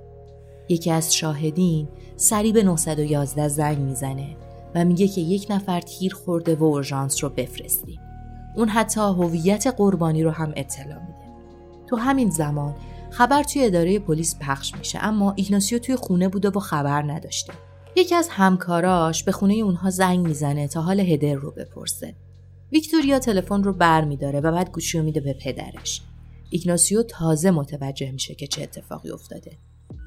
یکی 0.69 0.91
از 0.91 1.15
شاهدین 1.15 1.87
سری 2.15 2.51
به 2.51 2.63
911 2.63 3.47
زنگ 3.47 3.77
می‌زنه 3.77 4.44
و 4.75 4.85
میگه 4.85 5.07
که 5.07 5.21
یک 5.21 5.47
نفر 5.49 5.81
تیر 5.81 6.13
خورده 6.13 6.55
و 6.55 6.63
اورژانس 6.63 7.23
رو 7.23 7.29
بفرستیم. 7.29 7.99
اون 8.55 8.69
حتی 8.69 9.01
هویت 9.01 9.67
قربانی 9.77 10.23
رو 10.23 10.31
هم 10.31 10.53
اطلاع 10.55 10.99
میده. 10.99 11.25
تو 11.87 11.95
همین 11.95 12.29
زمان 12.29 12.75
خبر 13.09 13.43
توی 13.43 13.65
اداره 13.65 13.99
پلیس 13.99 14.35
پخش 14.41 14.75
میشه 14.75 14.99
اما 15.01 15.33
ایگناسیو 15.35 15.79
توی 15.79 15.95
خونه 15.95 16.29
بوده 16.29 16.49
و 16.49 16.59
خبر 16.59 17.11
نداشته. 17.11 17.53
یکی 17.95 18.15
از 18.15 18.29
همکاراش 18.29 19.23
به 19.23 19.31
خونه 19.31 19.53
اونها 19.53 19.89
زنگ 19.89 20.27
می‌زنه 20.27 20.67
تا 20.67 20.81
حال 20.81 20.99
هدر 20.99 21.33
رو 21.33 21.51
بپرسه. 21.51 22.15
ویکتوریا 22.71 23.19
تلفن 23.19 23.63
رو 23.63 23.73
بر 23.73 24.03
میداره 24.03 24.39
و 24.39 24.51
بعد 24.51 24.71
گوشی 24.71 25.01
میده 25.01 25.19
به 25.19 25.33
پدرش. 25.33 26.01
ایگناسیو 26.49 27.03
تازه 27.03 27.51
متوجه 27.51 28.11
میشه 28.11 28.35
که 28.35 28.47
چه 28.47 28.63
اتفاقی 28.63 29.11
افتاده. 29.11 29.51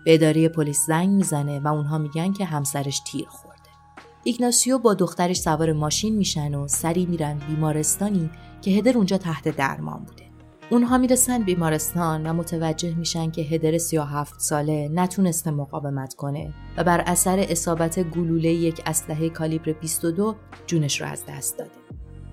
به 0.05 0.15
اداره 0.15 0.49
پلیس 0.49 0.87
زنگ 0.87 1.09
می‌زنه 1.09 1.61
و 1.61 1.69
اونها 1.69 1.99
میگن 1.99 2.33
که 2.33 2.45
همسرش 2.45 3.01
تیر 3.07 3.27
خورده. 3.29 3.48
ایگناسیو 4.25 4.79
با 4.79 4.95
دخترش 4.95 5.37
سوار 5.37 5.73
ماشین 5.73 6.17
میشن 6.17 6.55
و 6.55 6.69
سری 6.69 7.07
میرن 7.07 7.39
بیمارستانی 7.49 8.31
که 8.63 8.71
هدر 8.71 8.97
اونجا 8.97 9.19
تحت 9.19 9.57
درمان 9.57 10.05
بوده. 10.05 10.23
اونها 10.71 10.99
می‌رسن 10.99 11.43
بیمارستان 11.43 12.27
و 12.27 12.33
متوجه 12.33 12.95
میشن 12.95 13.31
که 13.31 13.43
هدر 13.43 13.79
37 13.79 14.41
ساله 14.41 14.91
نتونسته 14.93 15.51
مقاومت 15.51 16.15
کنه 16.15 16.55
و 16.77 16.85
بر 16.85 17.01
اثر 17.01 17.47
اصابت 17.49 17.99
گلوله 17.99 18.49
یک 18.49 18.83
اسلحه 18.87 19.29
کالیبر 19.29 19.73
22 19.73 20.37
جونش 20.67 21.01
رو 21.01 21.07
از 21.07 21.23
دست 21.29 21.59
داده. 21.59 21.71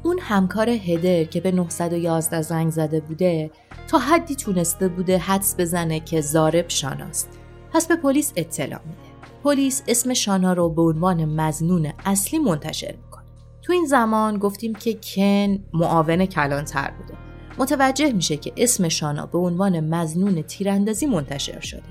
اون 0.03 0.19
همکار 0.21 0.69
هدر 0.69 1.23
که 1.23 1.41
به 1.41 1.51
911 1.51 2.41
زنگ 2.41 2.71
زده 2.71 2.99
بوده 2.99 3.51
تا 3.87 3.99
حدی 3.99 4.35
تونسته 4.35 4.87
بوده 4.87 5.17
حدس 5.17 5.55
بزنه 5.59 5.99
که 5.99 6.21
زارب 6.21 6.65
شاناست. 6.67 7.29
پس 7.73 7.87
به 7.87 7.95
پلیس 7.95 8.33
اطلاع 8.35 8.81
میده. 8.85 9.04
پلیس 9.45 9.83
اسم 9.87 10.13
شانا 10.13 10.53
رو 10.53 10.69
به 10.69 10.81
عنوان 10.81 11.25
مزنون 11.25 11.93
اصلی 12.05 12.39
منتشر 12.39 12.95
می‌کنه. 13.03 13.23
تو 13.61 13.73
این 13.73 13.85
زمان 13.85 14.37
گفتیم 14.37 14.75
که 14.75 14.97
کن 15.03 15.59
معاون 15.73 16.25
کلانتر 16.25 16.91
بوده. 16.91 17.13
متوجه 17.57 18.11
میشه 18.11 18.37
که 18.37 18.53
اسم 18.57 18.89
شانا 18.89 19.25
به 19.25 19.37
عنوان 19.37 19.79
مزنون 19.79 20.41
تیراندازی 20.41 21.05
منتشر 21.05 21.59
شده. 21.59 21.83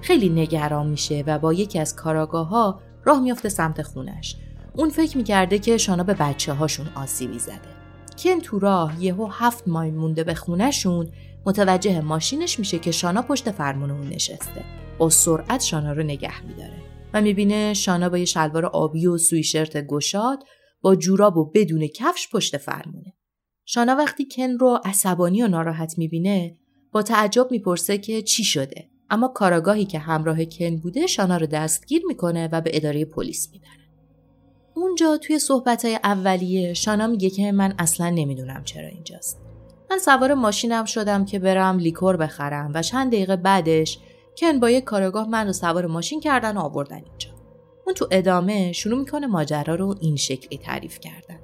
خیلی 0.00 0.28
نگران 0.28 0.86
میشه 0.86 1.24
و 1.26 1.38
با 1.38 1.52
یکی 1.52 1.78
از 1.78 1.96
کاراگاه 1.96 2.48
ها 2.48 2.80
راه 3.04 3.20
میافته 3.20 3.48
سمت 3.48 3.82
خونش. 3.82 4.36
اون 4.76 4.90
فکر 4.90 5.16
می‌کرده 5.16 5.58
که 5.58 5.76
شانا 5.76 6.02
به 6.02 6.14
بچه 6.14 6.52
هاشون 6.52 6.86
آسیبی 6.94 7.38
زده. 7.38 7.60
کن 8.18 8.40
تو 8.40 8.58
راه 8.58 9.04
یهو 9.04 9.26
هفت 9.26 9.68
مایل 9.68 9.94
مونده 9.94 10.24
به 10.24 10.34
خونشون 10.34 11.08
متوجه 11.46 12.00
ماشینش 12.00 12.58
میشه 12.58 12.78
که 12.78 12.90
شانا 12.90 13.22
پشت 13.22 13.50
فرمون 13.50 13.90
اون 13.90 14.08
نشسته. 14.08 14.64
با 14.98 15.10
سرعت 15.10 15.62
شانا 15.62 15.92
رو 15.92 16.02
نگه 16.02 16.46
میداره. 16.46 16.93
و 17.14 17.20
می‌بینه 17.20 17.74
شانا 17.74 18.08
با 18.08 18.18
یه 18.18 18.24
شلوار 18.24 18.66
آبی 18.66 19.06
و 19.06 19.18
سویشرت 19.18 19.86
گشاد 19.86 20.44
با 20.80 20.96
جوراب 20.96 21.36
و 21.36 21.50
بدون 21.50 21.86
کفش 21.86 22.28
پشت 22.32 22.56
فرمونه. 22.56 23.14
شانا 23.64 23.96
وقتی 23.96 24.28
کن 24.36 24.50
رو 24.50 24.80
عصبانی 24.84 25.42
و 25.42 25.48
ناراحت 25.48 25.98
می‌بینه 25.98 26.58
با 26.92 27.02
تعجب 27.02 27.48
می‌پرسه 27.50 27.98
که 27.98 28.22
چی 28.22 28.44
شده 28.44 28.88
اما 29.10 29.28
کاراگاهی 29.28 29.84
که 29.84 29.98
همراه 29.98 30.44
کن 30.44 30.76
بوده 30.76 31.06
شانا 31.06 31.36
رو 31.36 31.46
دستگیر 31.46 32.02
می‌کنه 32.06 32.48
و 32.52 32.60
به 32.60 32.70
اداره 32.74 33.04
پلیس 33.04 33.48
می‌بره. 33.52 33.70
اونجا 34.74 35.16
توی 35.16 35.38
صحبتهای 35.38 35.98
اولیه 36.04 36.74
شانا 36.74 37.06
میگه 37.06 37.30
که 37.30 37.52
من 37.52 37.74
اصلا 37.78 38.10
نمی‌دونم 38.10 38.64
چرا 38.64 38.88
اینجاست. 38.88 39.40
من 39.90 39.98
سوار 39.98 40.34
ماشینم 40.34 40.84
شدم 40.84 41.24
که 41.24 41.38
برم 41.38 41.78
لیکور 41.78 42.16
بخرم 42.16 42.70
و 42.74 42.82
چند 42.82 43.12
دقیقه 43.12 43.36
بعدش 43.36 43.98
کن 44.36 44.60
با 44.60 44.70
یک 44.70 44.84
کارگاه 44.84 45.28
من 45.28 45.46
رو 45.46 45.52
سوار 45.52 45.86
ماشین 45.86 46.20
کردن 46.20 46.56
و 46.56 46.60
آوردن 46.60 46.96
اینجا. 46.96 47.30
اون 47.86 47.94
تو 47.94 48.08
ادامه 48.10 48.72
شروع 48.72 48.98
می‌کنه 48.98 49.26
ماجرا 49.26 49.74
رو 49.74 49.94
این 50.00 50.16
شکلی 50.16 50.58
تعریف 50.58 51.00
کردن. 51.00 51.38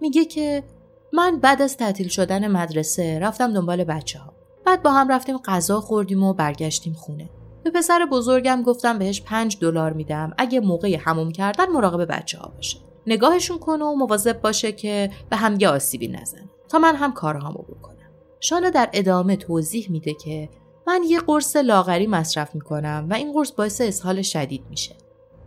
میگه 0.00 0.24
که 0.24 0.64
من 1.12 1.40
بعد 1.40 1.62
از 1.62 1.76
تعطیل 1.76 2.08
شدن 2.08 2.48
مدرسه 2.48 3.18
رفتم 3.18 3.52
دنبال 3.52 3.84
بچه 3.84 4.18
ها 4.18 4.32
بعد 4.66 4.82
با 4.82 4.92
هم 4.92 5.12
رفتیم 5.12 5.38
غذا 5.38 5.80
خوردیم 5.80 6.22
و 6.22 6.32
برگشتیم 6.32 6.92
خونه. 6.92 7.30
به 7.64 7.70
پسر 7.70 8.06
بزرگم 8.12 8.62
گفتم 8.62 8.98
بهش 8.98 9.22
پنج 9.22 9.58
دلار 9.60 9.92
میدم. 9.92 10.34
اگه 10.38 10.60
موقع 10.60 10.96
هموم 11.00 11.30
کردن 11.30 11.66
مراقب 11.66 12.12
بچه 12.12 12.38
ها 12.38 12.48
باشه. 12.48 12.78
نگاهشون 13.06 13.58
کنه 13.58 13.84
و 13.84 13.94
مواظب 13.94 14.40
باشه 14.40 14.72
که 14.72 15.10
به 15.30 15.36
همگی 15.36 15.66
آسیبی 15.66 16.08
نزنه. 16.08 16.48
تا 16.68 16.78
من 16.78 16.96
هم 16.96 17.12
کارهامو 17.12 17.62
بکنم. 17.62 17.96
شانا 18.40 18.70
در 18.70 18.90
ادامه 18.92 19.36
توضیح 19.36 19.90
میده 19.90 20.14
که 20.14 20.48
من 20.86 21.02
یه 21.08 21.20
قرص 21.20 21.56
لاغری 21.56 22.06
مصرف 22.06 22.54
می‌کنم 22.54 23.06
و 23.10 23.14
این 23.14 23.32
قرص 23.32 23.52
باعث 23.52 23.80
اسهال 23.80 24.22
شدید 24.22 24.64
میشه. 24.70 24.96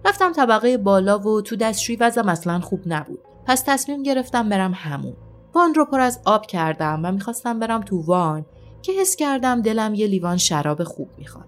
رفتم 0.05 0.31
طبقه 0.33 0.77
بالا 0.77 1.19
و 1.19 1.41
تو 1.41 1.55
دستشویی 1.55 1.97
وضعم 1.97 2.29
اصلا 2.29 2.59
خوب 2.59 2.81
نبود. 2.85 3.19
پس 3.45 3.63
تصمیم 3.65 4.03
گرفتم 4.03 4.49
برم 4.49 4.71
همون. 4.75 5.15
وان 5.53 5.73
رو 5.73 5.85
پر 5.85 5.99
از 5.99 6.19
آب 6.25 6.45
کردم 6.45 7.01
و 7.03 7.11
می‌خواستم 7.11 7.59
برم 7.59 7.81
تو 7.81 8.01
وان 8.01 8.45
که 8.81 8.91
حس 8.91 9.15
کردم 9.15 9.61
دلم 9.61 9.93
یه 9.93 10.07
لیوان 10.07 10.37
شراب 10.37 10.83
خوب 10.83 11.09
می‌خواد. 11.17 11.45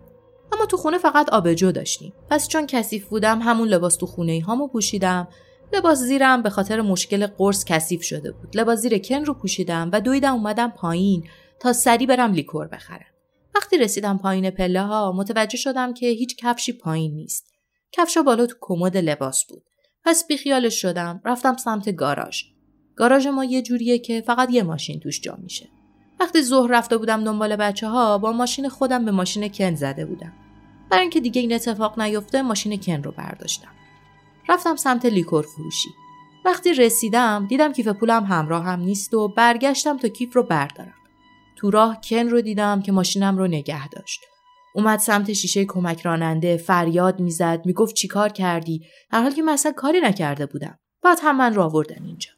اما 0.52 0.66
تو 0.66 0.78
خونه 0.78 0.98
فقط 0.98 1.30
آبجو 1.30 1.72
داشتیم. 1.72 2.14
پس 2.30 2.48
چون 2.48 2.68
کثیف 2.68 3.08
بودم 3.08 3.40
همون 3.42 3.68
لباس 3.68 3.96
تو 3.96 4.06
خونه 4.06 4.44
هامو 4.48 4.68
پوشیدم. 4.68 5.28
لباس 5.74 5.98
زیرم 5.98 6.42
به 6.42 6.50
خاطر 6.50 6.82
مشکل 6.82 7.28
قرص 7.28 7.66
کثیف 7.66 8.04
شده 8.04 8.32
بود. 8.32 8.58
لباس 8.58 8.80
زیر 8.80 8.98
کن 8.98 9.26
رو 9.26 9.34
پوشیدم 9.34 9.90
و 9.94 10.02
دویدم 10.02 10.34
اومدم 10.34 10.70
پایین 10.70 11.24
تا 11.60 11.74
سری 11.74 12.06
برم 12.06 12.34
لیکور 12.34 12.68
بخرم. 12.68 13.11
وقتی 13.56 13.78
رسیدم 13.78 14.18
پایین 14.18 14.50
پله 14.50 14.82
ها 14.82 15.12
متوجه 15.12 15.58
شدم 15.58 15.94
که 15.94 16.08
هیچ 16.08 16.36
کفشی 16.36 16.74
پایین 16.74 17.16
نیست. 17.16 17.54
کفشا 17.92 18.22
بالا 18.22 18.46
تو 18.46 18.56
کمد 18.62 18.98
لباس 18.98 19.46
بود. 19.50 19.64
پس 20.04 20.28
بیخیالش 20.28 20.82
شدم 20.82 21.22
رفتم 21.26 21.58
سمت 21.58 21.96
گاراژ. 21.96 22.44
گاراژ 22.96 23.28
ما 23.28 23.46
یه 23.46 23.62
جوریه 23.62 24.00
که 24.00 24.24
فقط 24.28 24.50
یه 24.52 24.64
ماشین 24.64 25.00
توش 25.00 25.22
جا 25.22 25.38
میشه. 25.44 25.70
وقتی 26.20 26.42
ظهر 26.42 26.72
رفته 26.72 26.98
بودم 26.98 27.24
دنبال 27.24 27.56
بچه 27.56 27.88
ها 27.88 28.18
با 28.18 28.32
ماشین 28.32 28.70
خودم 28.70 29.06
به 29.06 29.12
ماشین 29.12 29.48
کن 29.48 29.76
زده 29.76 30.06
بودم. 30.06 30.34
برای 30.90 31.02
اینکه 31.02 31.20
دیگه 31.20 31.42
این 31.42 31.54
اتفاق 31.54 32.00
نیفته 32.00 32.42
ماشین 32.42 32.80
کن 32.80 33.04
رو 33.04 33.12
برداشتم. 33.12 33.72
رفتم 34.50 34.76
سمت 34.76 35.06
لیکور 35.06 35.46
فروشی. 35.46 35.90
وقتی 36.46 36.74
رسیدم 36.74 37.46
دیدم 37.50 37.74
کیف 37.74 37.88
پولم 37.88 38.24
همراه 38.24 38.64
هم 38.64 38.80
نیست 38.80 39.14
و 39.14 39.28
برگشتم 39.28 39.98
تا 39.98 40.08
کیف 40.08 40.36
رو 40.36 40.44
بردارم. 40.44 40.94
تو 41.62 41.72
راه 41.72 42.02
کن 42.04 42.30
رو 42.30 42.42
دیدم 42.42 42.82
که 42.82 42.92
ماشینم 42.92 43.38
رو 43.38 43.48
نگه 43.48 43.90
داشت. 43.90 44.20
اومد 44.76 45.00
سمت 45.00 45.34
شیشه 45.34 45.66
کمک 45.66 46.02
راننده 46.02 46.58
فریاد 46.58 47.20
می‌زد 47.20 47.62
می‌گفت 47.66 47.96
چیکار 47.96 48.30
کردی؟ 48.30 48.86
در 49.12 49.22
حالی 49.22 49.36
که 49.36 49.42
مثلا 49.42 49.72
کاری 49.72 50.02
نکرده 50.02 50.46
بودم. 50.46 50.80
بعد 51.04 51.18
هم 51.22 51.38
من 51.38 51.54
رو 51.54 51.62
آوردن 51.62 52.06
اینجا. 52.06 52.30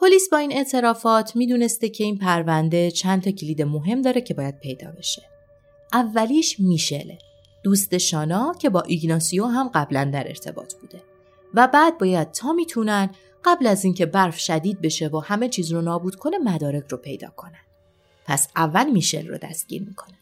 پلیس 0.00 0.28
با 0.32 0.38
این 0.38 0.52
اعترافات 0.52 1.36
می‌دونسته 1.36 1.88
که 1.88 2.04
این 2.04 2.18
پرونده 2.18 2.90
چند 2.90 3.22
تا 3.22 3.30
کلید 3.30 3.62
مهم 3.62 4.02
داره 4.02 4.20
که 4.20 4.34
باید 4.34 4.58
پیدا 4.58 4.90
بشه. 4.98 5.22
اولیش 5.92 6.60
میشله 6.60 7.18
دوست 7.64 7.98
شانا 7.98 8.54
که 8.58 8.70
با 8.70 8.80
ایگناسیو 8.80 9.46
هم 9.46 9.68
قبلا 9.68 10.10
در 10.12 10.28
ارتباط 10.28 10.74
بوده. 10.74 11.02
و 11.54 11.68
بعد 11.68 11.98
باید 11.98 12.30
تا 12.30 12.52
می‌تونن 12.52 13.10
قبل 13.44 13.66
از 13.66 13.84
اینکه 13.84 14.06
برف 14.06 14.38
شدید 14.38 14.80
بشه 14.80 15.08
و 15.08 15.18
همه 15.18 15.48
چیز 15.48 15.72
رو 15.72 15.82
نابود 15.82 16.14
کنه 16.14 16.38
مدارک 16.38 16.84
رو 16.88 16.96
پیدا 16.96 17.28
کنن. 17.36 17.60
پس 18.26 18.48
اول 18.56 18.90
میشل 18.90 19.28
رو 19.28 19.38
دستگیر 19.38 19.82
می‌کنن 19.82 20.18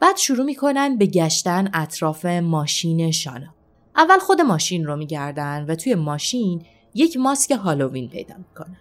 بعد 0.00 0.16
شروع 0.16 0.44
می‌کنن 0.44 0.98
به 0.98 1.06
گشتن 1.06 1.70
اطراف 1.74 2.24
ماشین 2.24 3.10
شانا. 3.10 3.54
اول 3.96 4.18
خود 4.18 4.40
ماشین 4.40 4.86
رو 4.86 4.96
میگردن 4.96 5.64
و 5.68 5.74
توی 5.74 5.94
ماشین 5.94 6.66
یک 6.94 7.16
ماسک 7.16 7.50
هالووین 7.50 8.08
پیدا 8.08 8.34
می‌کنن. 8.36 8.80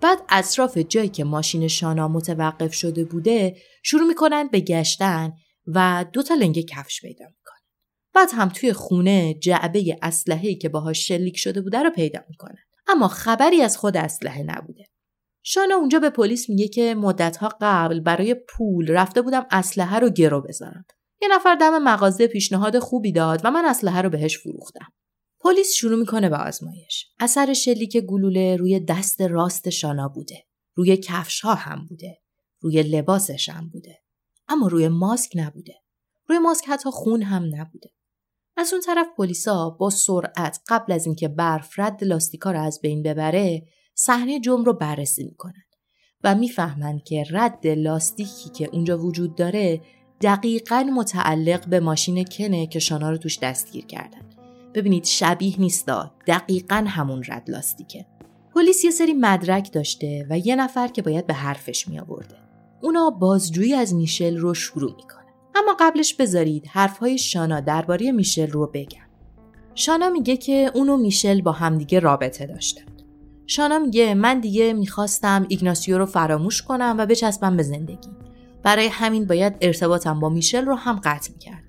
بعد 0.00 0.18
اطراف 0.28 0.78
جایی 0.78 1.08
که 1.08 1.24
ماشین 1.24 1.68
شانا 1.68 2.08
متوقف 2.08 2.74
شده 2.74 3.04
بوده 3.04 3.56
شروع 3.82 4.06
می‌کنن 4.06 4.48
به 4.48 4.60
گشتن 4.60 5.32
و 5.66 6.04
دو 6.12 6.22
تا 6.22 6.34
لنگه 6.34 6.62
کفش 6.62 7.00
پیدا 7.00 7.24
می‌کنن. 7.24 7.60
بعد 8.14 8.28
هم 8.32 8.48
توی 8.48 8.72
خونه 8.72 9.34
جعبه 9.34 9.98
اسلحه‌ای 10.02 10.54
که 10.54 10.68
باهاش 10.68 11.08
شلیک 11.08 11.36
شده 11.36 11.60
بوده 11.60 11.82
رو 11.82 11.90
پیدا 11.90 12.20
می‌کنن. 12.28 12.62
اما 12.88 13.08
خبری 13.08 13.62
از 13.62 13.76
خود 13.76 13.96
اسلحه 13.96 14.42
نبوده. 14.42 14.84
شانا 15.46 15.74
اونجا 15.74 15.98
به 15.98 16.10
پلیس 16.10 16.48
میگه 16.48 16.68
که 16.68 16.94
مدتها 16.94 17.56
قبل 17.60 18.00
برای 18.00 18.34
پول 18.34 18.90
رفته 18.90 19.22
بودم 19.22 19.46
اسلحه 19.50 19.98
رو 19.98 20.10
گرو 20.10 20.40
بذارم. 20.40 20.84
یه 21.22 21.28
نفر 21.32 21.54
دم 21.54 21.78
مغازه 21.82 22.26
پیشنهاد 22.26 22.78
خوبی 22.78 23.12
داد 23.12 23.40
و 23.44 23.50
من 23.50 23.64
اسلحه 23.64 24.02
رو 24.02 24.10
بهش 24.10 24.38
فروختم. 24.38 24.92
پلیس 25.40 25.72
شروع 25.72 25.98
می‌کنه 25.98 26.28
به 26.28 26.36
آزمایش. 26.36 27.06
اثر 27.20 27.52
شلیک 27.52 27.96
گلوله 27.96 28.56
روی 28.56 28.80
دست 28.80 29.20
راست 29.20 29.70
شانا 29.70 30.08
بوده. 30.08 30.44
روی 30.74 30.96
کفش 30.96 31.40
ها 31.40 31.54
هم 31.54 31.86
بوده. 31.86 32.22
روی 32.60 32.82
لباسش 32.82 33.48
هم 33.48 33.68
بوده. 33.68 34.02
اما 34.48 34.66
روی 34.66 34.88
ماسک 34.88 35.32
نبوده. 35.34 35.74
روی 36.28 36.38
ماسک 36.38 36.64
حتی 36.68 36.90
خون 36.90 37.22
هم 37.22 37.42
نبوده. 37.54 37.90
از 38.56 38.72
اون 38.72 38.82
طرف 38.82 39.06
پلیسا 39.16 39.70
با 39.70 39.90
سرعت 39.90 40.60
قبل 40.68 40.92
از 40.92 41.06
اینکه 41.06 41.28
برف 41.28 41.78
رد 41.78 42.04
لاستیکا 42.04 42.50
رو 42.50 42.60
از 42.60 42.80
بین 42.80 43.02
ببره 43.02 43.66
صحنه 43.94 44.40
جرم 44.40 44.64
رو 44.64 44.72
بررسی 44.72 45.24
می‌کنن 45.24 45.64
و 46.24 46.34
می‌فهمند 46.34 47.02
که 47.02 47.24
رد 47.30 47.66
لاستیکی 47.66 48.50
که 48.50 48.68
اونجا 48.72 48.98
وجود 48.98 49.34
داره 49.34 49.80
دقیقا 50.20 50.90
متعلق 50.96 51.68
به 51.68 51.80
ماشین 51.80 52.24
کنه 52.24 52.66
که 52.66 52.78
شانا 52.78 53.10
رو 53.10 53.16
توش 53.16 53.38
دستگیر 53.38 53.86
کردن. 53.86 54.20
ببینید 54.74 55.04
شبیه 55.04 55.60
نیستا 55.60 56.14
دقیقا 56.26 56.84
همون 56.88 57.22
رد 57.28 57.50
لاستیکه. 57.50 58.06
پلیس 58.54 58.84
یه 58.84 58.90
سری 58.90 59.12
مدرک 59.12 59.72
داشته 59.72 60.26
و 60.30 60.38
یه 60.38 60.56
نفر 60.56 60.88
که 60.88 61.02
باید 61.02 61.26
به 61.26 61.34
حرفش 61.34 61.88
می 61.88 61.98
آورده. 61.98 62.36
اونا 62.82 63.10
بازجویی 63.10 63.74
از 63.74 63.94
میشل 63.94 64.36
رو 64.36 64.54
شروع 64.54 64.96
می‌کنه. 64.96 65.24
اما 65.54 65.76
قبلش 65.80 66.14
بذارید 66.14 66.66
حرفهای 66.66 67.18
شانا 67.18 67.60
درباره 67.60 68.12
میشل 68.12 68.50
رو 68.50 68.70
بگم. 68.74 69.08
شانا 69.74 70.08
میگه 70.08 70.36
که 70.36 70.70
اونو 70.74 70.96
میشل 70.96 71.40
با 71.40 71.52
همدیگه 71.52 72.00
رابطه 72.00 72.46
داشتن. 72.46 72.93
شانا 73.46 73.78
میگه 73.78 74.14
من 74.14 74.40
دیگه 74.40 74.72
می‌خواستم 74.72 75.46
ایگناسیو 75.48 75.98
رو 75.98 76.06
فراموش 76.06 76.62
کنم 76.62 76.94
و 76.98 77.06
بچسبم 77.06 77.56
به 77.56 77.62
زندگی. 77.62 78.08
برای 78.62 78.86
همین 78.86 79.26
باید 79.26 79.56
ارتباطم 79.60 80.20
با 80.20 80.28
میشل 80.28 80.64
رو 80.64 80.74
هم 80.74 81.00
قطع 81.04 81.32
می‌کردم. 81.32 81.60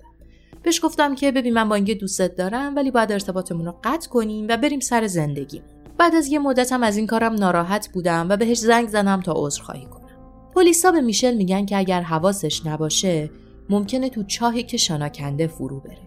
بهش 0.62 0.84
گفتم 0.84 1.14
که 1.14 1.32
ببین 1.32 1.54
من 1.54 1.68
با 1.68 1.74
اینکه 1.74 1.94
دوستت 1.94 2.36
دارم 2.36 2.76
ولی 2.76 2.90
باید 2.90 3.12
ارتباطمون 3.12 3.66
رو 3.66 3.74
قطع 3.84 4.08
کنیم 4.08 4.46
و 4.48 4.56
بریم 4.56 4.80
سر 4.80 5.06
زندگی. 5.06 5.62
بعد 5.98 6.14
از 6.14 6.26
یه 6.26 6.38
مدتم 6.38 6.82
از 6.82 6.96
این 6.96 7.06
کارم 7.06 7.34
ناراحت 7.34 7.88
بودم 7.92 8.26
و 8.30 8.36
بهش 8.36 8.58
زنگ 8.58 8.88
زدم 8.88 9.20
تا 9.20 9.32
عذرخواهی 9.36 9.84
کنم. 9.84 10.06
پلیسا 10.54 10.92
به 10.92 11.00
میشل 11.00 11.34
میگن 11.34 11.66
که 11.66 11.76
اگر 11.76 12.00
حواسش 12.00 12.66
نباشه 12.66 13.30
ممکنه 13.70 14.10
تو 14.10 14.22
چاهی 14.22 14.62
که 14.62 14.76
شانا 14.76 15.08
کنده 15.08 15.46
فرو 15.46 15.80
بره. 15.80 15.98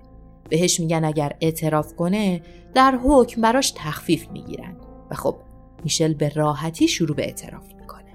بهش 0.49 0.79
میگن 0.79 1.05
اگر 1.05 1.35
اعتراف 1.41 1.95
کنه 1.95 2.41
در 2.73 2.99
حکم 3.03 3.41
براش 3.41 3.73
تخفیف 3.75 4.27
می‌گیرن 4.31 4.75
و 5.11 5.15
خب 5.15 5.35
میشل 5.83 6.13
به 6.13 6.29
راحتی 6.29 6.87
شروع 6.87 7.15
به 7.15 7.23
اعتراف 7.23 7.73
می‌کنه. 7.75 8.13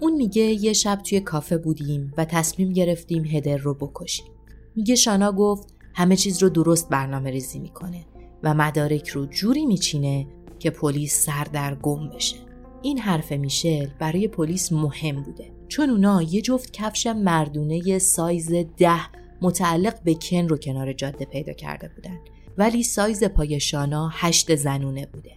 اون 0.00 0.12
میگه 0.12 0.42
یه 0.42 0.72
شب 0.72 1.00
توی 1.04 1.20
کافه 1.20 1.58
بودیم 1.58 2.12
و 2.16 2.24
تصمیم 2.24 2.72
گرفتیم 2.72 3.24
هدر 3.24 3.56
رو 3.56 3.74
بکشیم. 3.74 4.26
میگه 4.76 4.94
شانا 4.94 5.32
گفت 5.32 5.74
همه 5.94 6.16
چیز 6.16 6.42
رو 6.42 6.48
درست 6.48 6.88
برنامه 6.88 7.30
ریزی 7.30 7.58
می‌کنه 7.58 8.04
و 8.42 8.54
مدارک 8.54 9.08
رو 9.08 9.26
جوری 9.26 9.66
میچینه 9.66 10.26
که 10.58 10.70
پلیس 10.70 11.24
سر 11.24 11.44
در 11.44 11.74
گم 11.74 12.08
بشه. 12.08 12.36
این 12.82 12.98
حرف 12.98 13.32
میشل 13.32 13.86
برای 13.98 14.28
پلیس 14.28 14.72
مهم 14.72 15.22
بوده 15.22 15.50
چون 15.68 15.90
اونا 15.90 16.22
یه 16.22 16.40
جفت 16.40 16.72
کفش 16.72 17.06
مردونه 17.06 17.98
سایز 17.98 18.52
ده 18.76 19.00
متعلق 19.42 20.02
به 20.02 20.14
کن 20.14 20.48
رو 20.48 20.56
کنار 20.56 20.92
جاده 20.92 21.24
پیدا 21.24 21.52
کرده 21.52 21.90
بودن 21.96 22.18
ولی 22.58 22.82
سایز 22.82 23.24
پای 23.24 23.60
شانا 23.60 24.10
هشت 24.12 24.54
زنونه 24.54 25.06
بوده. 25.06 25.30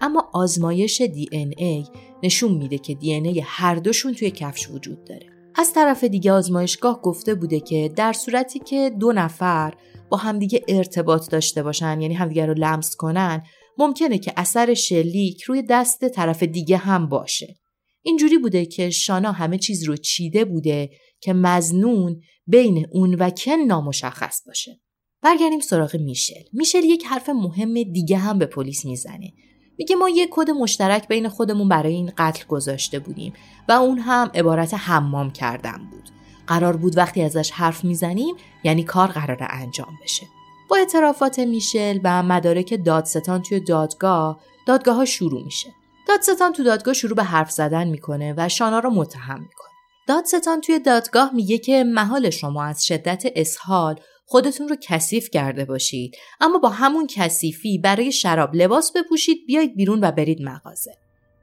اما 0.00 0.30
آزمایش 0.32 1.00
دی 1.00 1.28
این 1.32 1.54
ای 1.56 1.84
نشون 2.22 2.52
میده 2.52 2.78
که 2.78 2.94
دی 2.94 3.12
این 3.12 3.26
ای 3.26 3.40
هر 3.44 3.74
دوشون 3.74 4.14
توی 4.14 4.30
کفش 4.30 4.70
وجود 4.70 5.04
داره. 5.04 5.26
از 5.54 5.72
طرف 5.72 6.04
دیگه 6.04 6.32
آزمایشگاه 6.32 7.02
گفته 7.02 7.34
بوده 7.34 7.60
که 7.60 7.92
در 7.96 8.12
صورتی 8.12 8.58
که 8.58 8.90
دو 9.00 9.12
نفر 9.12 9.74
با 10.10 10.16
همدیگه 10.16 10.64
ارتباط 10.68 11.30
داشته 11.30 11.62
باشن 11.62 12.00
یعنی 12.00 12.14
همدیگه 12.14 12.46
رو 12.46 12.54
لمس 12.54 12.96
کنن 12.96 13.42
ممکنه 13.78 14.18
که 14.18 14.32
اثر 14.36 14.74
شلیک 14.74 15.42
روی 15.42 15.62
دست 15.62 16.08
طرف 16.08 16.42
دیگه 16.42 16.76
هم 16.76 17.08
باشه. 17.08 17.54
اینجوری 18.02 18.38
بوده 18.38 18.66
که 18.66 18.90
شانا 18.90 19.32
همه 19.32 19.58
چیز 19.58 19.84
رو 19.84 19.96
چیده 19.96 20.44
بوده 20.44 20.90
که 21.20 21.32
مزنون 21.32 22.20
بین 22.46 22.86
اون 22.92 23.14
و 23.14 23.30
کن 23.30 23.52
نامشخص 23.52 24.42
باشه. 24.46 24.80
برگردیم 25.22 25.60
سراغ 25.60 25.96
میشل. 25.96 26.42
میشل 26.52 26.84
یک 26.84 27.04
حرف 27.06 27.28
مهم 27.28 27.82
دیگه 27.82 28.16
هم 28.16 28.38
به 28.38 28.46
پلیس 28.46 28.84
می‌زنه. 28.84 29.32
میگه 29.78 29.96
ما 29.96 30.08
یک 30.08 30.28
کد 30.32 30.50
مشترک 30.50 31.08
بین 31.08 31.28
خودمون 31.28 31.68
برای 31.68 31.94
این 31.94 32.12
قتل 32.18 32.44
گذاشته 32.48 32.98
بودیم 32.98 33.32
و 33.68 33.72
اون 33.72 33.98
هم 33.98 34.30
عبارت 34.34 34.74
حمام 34.74 35.30
کردن 35.30 35.88
بود. 35.90 36.10
قرار 36.46 36.76
بود 36.76 36.96
وقتی 36.96 37.22
ازش 37.22 37.50
حرف 37.50 37.84
می‌زنیم 37.84 38.36
یعنی 38.64 38.84
کار 38.84 39.08
قرار 39.08 39.46
انجام 39.50 39.98
بشه. 40.02 40.26
با 40.70 40.76
اعترافات 40.76 41.38
میشل 41.38 41.98
و 42.04 42.22
مدارک 42.22 42.84
دادستان 42.84 43.42
توی 43.42 43.60
دادگاه 43.60 44.40
دادگاه 44.66 44.96
ها 44.96 45.04
شروع 45.04 45.44
میشه. 45.44 45.68
دادستان 46.08 46.52
تو 46.52 46.64
دادگاه 46.64 46.94
شروع 46.94 47.14
به 47.14 47.24
حرف 47.24 47.50
زدن 47.50 47.88
می‌کنه 47.88 48.34
و 48.36 48.48
شانا 48.48 48.78
رو 48.78 48.90
متهم 48.90 49.40
می‌کنه. 49.40 49.68
دادستان 50.06 50.60
توی 50.60 50.78
دادگاه 50.78 51.30
میگه 51.34 51.58
که 51.58 51.84
محال 51.84 52.30
شما 52.30 52.64
از 52.64 52.86
شدت 52.86 53.22
اسهال 53.36 54.00
خودتون 54.30 54.68
رو 54.68 54.76
کثیف 54.80 55.30
کرده 55.30 55.64
باشید. 55.64 56.16
اما 56.40 56.58
با 56.58 56.68
همون 56.68 57.06
کثیفی 57.06 57.78
برای 57.78 58.12
شراب 58.12 58.54
لباس 58.54 58.92
بپوشید 58.92 59.38
بیایید 59.46 59.76
بیرون 59.76 60.00
و 60.02 60.12
برید 60.12 60.42
مغازه. 60.42 60.92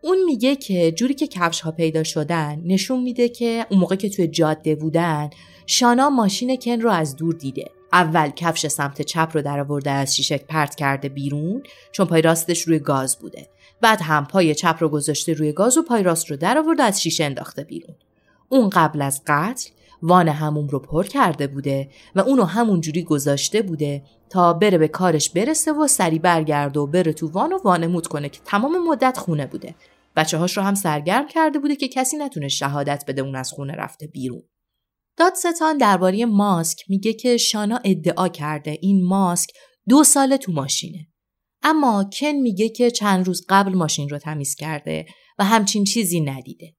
اون 0.02 0.24
میگه 0.26 0.56
که 0.56 0.91
جوری 0.91 1.13
که 1.13 1.28
کفش 1.28 1.62
ها 1.62 1.71
پیدا 1.71 2.04
شدن 2.04 2.62
نشون 2.65 3.04
میده 3.04 3.30
که 3.30 3.65
اون 3.69 3.80
موقع 3.80 3.95
که 3.95 4.10
توی 4.10 4.28
جاده 4.28 4.76
بودن 4.76 5.30
شانا 5.65 6.10
ماشین 6.10 6.56
کن 6.56 6.82
رو 6.82 6.89
از 6.89 7.15
دور 7.15 7.34
دیده. 7.34 7.71
اول 7.93 8.30
کفش 8.30 8.67
سمت 8.67 9.02
چپ 9.02 9.30
رو 9.34 9.41
درآورده 9.41 9.91
از 9.91 10.15
شیشه 10.15 10.38
پرت 10.38 10.76
کرده 10.76 11.10
بیرون 11.10 11.63
چون 11.91 12.06
پای 12.06 12.21
راستش 12.21 12.62
روی 12.62 12.80
گاز 12.80 13.19
بوده. 13.19 13.50
بعد 13.82 14.02
هم 14.02 14.26
پای 14.26 14.56
چپ 14.56 14.78
رو 14.80 14.89
گذاشته 14.89 15.34
روی 15.34 15.52
گاز 15.52 15.78
و 15.78 15.82
پای 15.82 16.04
راست 16.04 16.32
رو 16.32 16.38
درآورده 16.38 16.84
از 16.84 17.02
شیشه 17.02 17.24
انداخته 17.24 17.63
بیرون. 17.63 17.95
اون 18.50 18.69
قبل 18.69 19.02
از 19.02 19.21
قتل 19.28 19.69
وان 20.01 20.27
هموم 20.27 20.67
رو 20.67 20.79
پر 20.79 21.03
کرده 21.03 21.47
بوده 21.47 21.89
و 22.15 22.19
اونو 22.19 22.43
همونجوری 22.43 23.03
گذاشته 23.03 23.62
بوده 23.62 24.03
تا 24.29 24.53
بره 24.53 24.77
به 24.77 24.88
کارش 24.88 25.29
برسه 25.29 25.71
و 25.73 25.88
سری 25.88 26.19
برگرده 26.19 26.79
و 26.79 26.88
بره 26.88 27.13
تو 27.13 27.27
وان 27.27 27.53
و 27.53 27.60
وانمود 27.63 28.08
کنه 28.08 28.29
که 28.29 28.39
تمام 28.45 28.88
مدت 28.88 29.17
خونه 29.17 29.45
بوده. 29.45 29.75
بچه 30.15 30.38
هاش 30.38 30.58
رو 30.58 30.63
هم 30.63 30.75
سرگرم 30.75 31.27
کرده 31.27 31.60
بوده 31.60 31.75
که 31.75 31.88
کسی 31.88 32.17
نتونه 32.17 32.47
شهادت 32.47 33.03
بده 33.08 33.21
اون 33.21 33.36
از 33.36 33.51
خونه 33.51 33.73
رفته 33.73 34.08
بیرون. 34.08 34.43
دادستان 35.17 35.77
درباره 35.77 36.25
ماسک 36.25 36.84
میگه 36.89 37.13
که 37.13 37.38
شانا 37.38 37.79
ادعا 37.84 38.27
کرده 38.27 38.77
این 38.81 39.05
ماسک 39.05 39.49
دو 39.89 40.03
ساله 40.03 40.38
تو 40.38 40.51
ماشینه. 40.51 41.08
اما 41.63 42.10
کن 42.19 42.31
میگه 42.31 42.69
که 42.69 42.91
چند 42.91 43.27
روز 43.27 43.45
قبل 43.49 43.73
ماشین 43.73 44.10
رو 44.10 44.17
تمیز 44.17 44.55
کرده 44.55 45.05
و 45.39 45.43
همچین 45.43 45.84
چیزی 45.84 46.21
ندیده. 46.21 46.75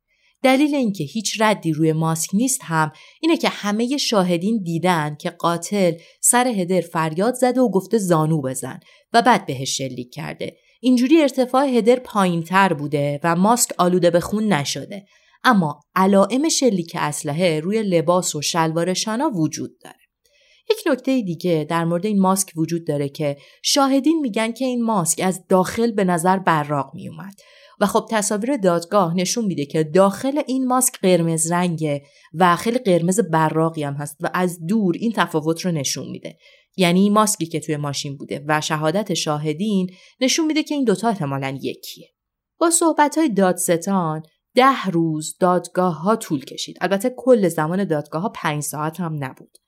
دلیل 0.47 0.75
اینکه 0.75 1.05
هیچ 1.05 1.41
ردی 1.41 1.73
روی 1.73 1.93
ماسک 1.93 2.31
نیست 2.33 2.61
هم 2.63 2.93
اینه 3.21 3.37
که 3.37 3.49
همه 3.49 3.97
شاهدین 3.97 4.63
دیدن 4.63 5.17
که 5.21 5.31
قاتل 5.31 5.93
سر 6.21 6.49
هدر 6.49 6.81
فریاد 6.81 7.35
زده 7.35 7.61
و 7.61 7.71
گفته 7.71 7.99
زانو 7.99 8.43
بزن 8.43 8.81
و 9.13 9.23
بعد 9.23 9.47
بهش 9.47 9.79
شلیک 9.79 10.15
کرده. 10.15 10.57
اینجوری 10.81 11.23
ارتفاع 11.23 11.67
هدر 11.67 11.97
پایین 11.97 12.43
تر 12.43 12.73
بوده 12.73 13.21
و 13.25 13.37
ماسک 13.37 13.71
آلوده 13.79 14.11
به 14.11 14.21
خون 14.21 14.53
نشده. 14.53 15.07
اما 15.45 15.81
علائم 15.95 16.49
شلیک 16.49 16.93
اسلحه 16.99 17.61
روی 17.61 17.83
لباس 17.83 18.35
و 18.35 18.43
شلوار 18.43 18.95
شانا 18.95 19.31
وجود 19.31 19.79
داره. 19.81 19.99
یک 20.71 20.79
نکته 20.87 21.23
دیگه 21.23 21.67
در 21.69 21.85
مورد 21.85 22.07
این 22.07 22.21
ماسک 22.21 22.53
وجود 22.57 22.87
داره 22.87 23.09
که 23.09 23.37
شاهدین 23.63 24.21
میگن 24.21 24.53
که 24.53 24.65
این 24.65 24.85
ماسک 24.85 25.21
از 25.25 25.47
داخل 25.49 25.93
به 25.93 26.05
نظر 26.05 26.39
براق 26.39 26.95
میومد 26.95 27.35
و 27.81 27.87
خب 27.87 28.07
تصاویر 28.11 28.57
دادگاه 28.57 29.15
نشون 29.15 29.45
میده 29.45 29.67
که 29.67 29.85
داخل 29.85 30.43
این 30.47 30.67
ماسک 30.67 31.01
قرمز 31.01 31.53
رنگه 31.53 32.03
و 32.35 32.57
خیلی 32.57 32.79
قرمز 32.79 33.21
براقی 33.21 33.83
هم 33.83 33.95
هست 33.95 34.17
و 34.21 34.31
از 34.35 34.67
دور 34.67 34.95
این 34.99 35.13
تفاوت 35.17 35.61
رو 35.61 35.71
نشون 35.71 36.11
میده. 36.11 36.39
یعنی 36.77 37.11
ماسکی 37.11 37.47
که 37.47 37.61
توی 37.61 37.77
ماشین 37.77 38.17
بوده 38.17 38.45
و 38.49 38.61
شهادت 38.61 39.15
شاهدین 39.15 39.91
نشون 40.21 40.47
میده 40.47 40.63
که 40.63 40.75
این 40.75 40.85
دوتا 40.85 41.09
احتمالا 41.09 41.59
یکیه. 41.63 42.09
با 42.61 42.71
صحبت 42.71 43.19
های 43.19 43.29
دادستان 43.29 44.23
ده 44.55 44.85
روز 44.87 45.37
دادگاه 45.41 46.01
ها 46.01 46.17
طول 46.17 46.45
کشید. 46.45 46.77
البته 46.81 47.15
کل 47.17 47.49
زمان 47.49 47.85
دادگاه 47.85 48.23
ها 48.23 48.29
پنج 48.29 48.63
ساعت 48.63 49.01
هم 49.01 49.25
نبود. 49.25 49.59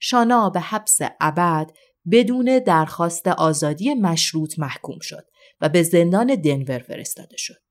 شانا 0.00 0.50
به 0.50 0.60
حبس 0.60 0.98
ابد 1.20 1.70
بدون 2.10 2.58
درخواست 2.66 3.28
آزادی 3.28 3.94
مشروط 3.94 4.58
محکوم 4.58 4.98
شد. 5.00 5.24
و 5.62 5.68
به 5.68 5.82
زندان 5.82 6.34
دنور 6.34 6.78
فرستاده 6.78 7.36
شد. 7.36 7.62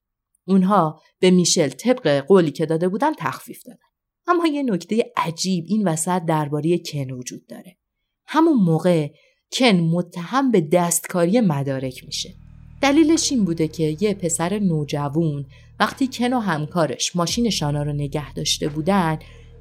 اونها 0.47 1.01
به 1.19 1.31
میشل 1.31 1.69
طبق 1.69 2.25
قولی 2.27 2.51
که 2.51 2.65
داده 2.65 2.89
بودن 2.89 3.13
تخفیف 3.13 3.63
دادن. 3.63 3.79
اما 4.27 4.47
یه 4.47 4.63
نکته 4.63 5.11
عجیب 5.17 5.65
این 5.67 5.87
وسط 5.87 6.21
درباره 6.25 6.77
کن 6.77 7.11
وجود 7.11 7.47
داره. 7.47 7.77
همون 8.25 8.57
موقع 8.57 9.07
کن 9.51 9.71
متهم 9.71 10.51
به 10.51 10.61
دستکاری 10.61 11.41
مدارک 11.41 12.03
میشه. 12.05 12.33
دلیلش 12.81 13.31
این 13.31 13.45
بوده 13.45 13.67
که 13.67 13.97
یه 14.01 14.13
پسر 14.13 14.59
نوجوون 14.59 15.45
وقتی 15.79 16.07
کن 16.07 16.33
و 16.33 16.39
همکارش 16.39 17.15
ماشین 17.15 17.49
شانا 17.49 17.83
رو 17.83 17.93
نگه 17.93 18.33
داشته 18.33 18.69
بودن 18.69 19.19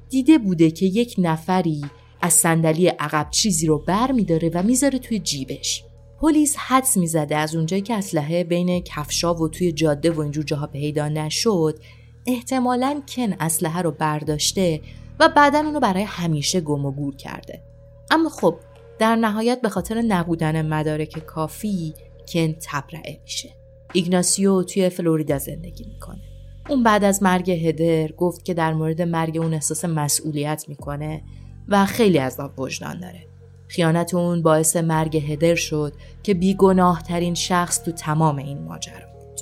دیده 0.09 0.37
بوده 0.37 0.71
که 0.71 0.85
یک 0.85 1.15
نفری 1.17 1.81
از 2.21 2.33
صندلی 2.33 2.87
عقب 2.87 3.27
چیزی 3.31 3.67
رو 3.67 3.79
بر 3.79 4.11
میداره 4.11 4.51
و 4.53 4.63
می‌ذاره 4.63 4.99
توی 4.99 5.19
جیبش. 5.19 5.83
پلیس 6.21 6.55
حدس 6.57 6.97
می‌زده 6.97 7.35
از 7.35 7.55
اونجایی 7.55 7.81
که 7.81 7.93
اسلحه 7.93 8.43
بین 8.43 8.79
کفشا 8.79 9.33
و 9.33 9.47
توی 9.47 9.71
جاده 9.71 10.11
و 10.11 10.19
اینجور 10.19 10.43
جاها 10.43 10.67
پیدا 10.67 11.07
نشد 11.09 11.79
احتمالا 12.27 13.01
کن 13.15 13.33
اسلحه 13.39 13.81
رو 13.81 13.91
برداشته 13.91 14.81
و 15.19 15.29
بعدا 15.29 15.59
اونو 15.59 15.79
برای 15.79 16.03
همیشه 16.03 16.61
گم 16.61 16.85
و 16.85 16.91
گور 16.91 17.15
کرده. 17.15 17.63
اما 18.11 18.29
خب 18.29 18.55
در 18.99 19.15
نهایت 19.15 19.61
به 19.61 19.69
خاطر 19.69 20.01
نبودن 20.01 20.65
مدارک 20.65 21.25
کافی 21.25 21.93
کن 22.33 22.55
تبرئه 22.61 23.19
میشه. 23.23 23.49
ایگناسیو 23.93 24.63
توی 24.63 24.89
فلوریدا 24.89 25.37
زندگی 25.37 25.83
می‌کنه. 25.83 26.21
اون 26.69 26.83
بعد 26.83 27.03
از 27.03 27.23
مرگ 27.23 27.51
هدر 27.51 28.11
گفت 28.11 28.45
که 28.45 28.53
در 28.53 28.73
مورد 28.73 29.01
مرگ 29.01 29.37
اون 29.37 29.53
احساس 29.53 29.85
مسئولیت 29.85 30.65
می‌کنه 30.67 31.23
و 31.67 31.85
خیلی 31.85 32.19
آب 32.19 32.59
وجدان 32.59 32.99
داره. 32.99 33.30
خیانت 33.71 34.13
اون 34.13 34.41
باعث 34.41 34.75
مرگ 34.75 35.17
هدر 35.17 35.55
شد 35.55 35.93
که 36.23 36.33
بیگناه 36.33 37.01
ترین 37.01 37.33
شخص 37.33 37.83
تو 37.83 37.91
تمام 37.91 38.37
این 38.37 38.63
ماجرا 38.63 39.07
بود. 39.13 39.39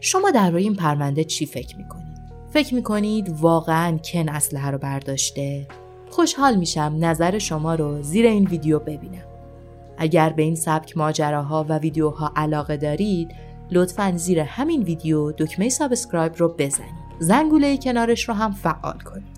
شما 0.00 0.30
درباره 0.30 0.62
این 0.62 0.74
پرونده 0.74 1.24
چی 1.24 1.46
فکر 1.46 1.76
می‌کنید؟ 1.76 2.18
فکر 2.50 2.74
می‌کنید 2.74 3.28
واقعا 3.40 3.98
کن 3.98 4.28
اسلحه 4.28 4.70
رو 4.70 4.78
برداشته؟ 4.78 5.66
خوشحال 6.10 6.56
میشم 6.56 6.96
نظر 7.00 7.38
شما 7.38 7.74
رو 7.74 8.02
زیر 8.02 8.26
این 8.26 8.46
ویدیو 8.46 8.78
ببینم. 8.78 9.24
اگر 9.98 10.30
به 10.30 10.42
این 10.42 10.56
سبک 10.56 10.96
ماجراها 10.96 11.66
و 11.68 11.78
ویدیوها 11.78 12.32
علاقه 12.36 12.76
دارید 12.76 13.34
لطفا 13.70 14.12
زیر 14.16 14.40
همین 14.40 14.82
ویدیو 14.82 15.32
دکمه 15.32 15.68
subscribe 15.68 16.32
رو 16.36 16.54
بزنید. 16.58 17.04
زنگوله 17.18 17.76
کنارش 17.76 18.28
رو 18.28 18.34
هم 18.34 18.52
فعال 18.52 18.98
کنید. 18.98 19.33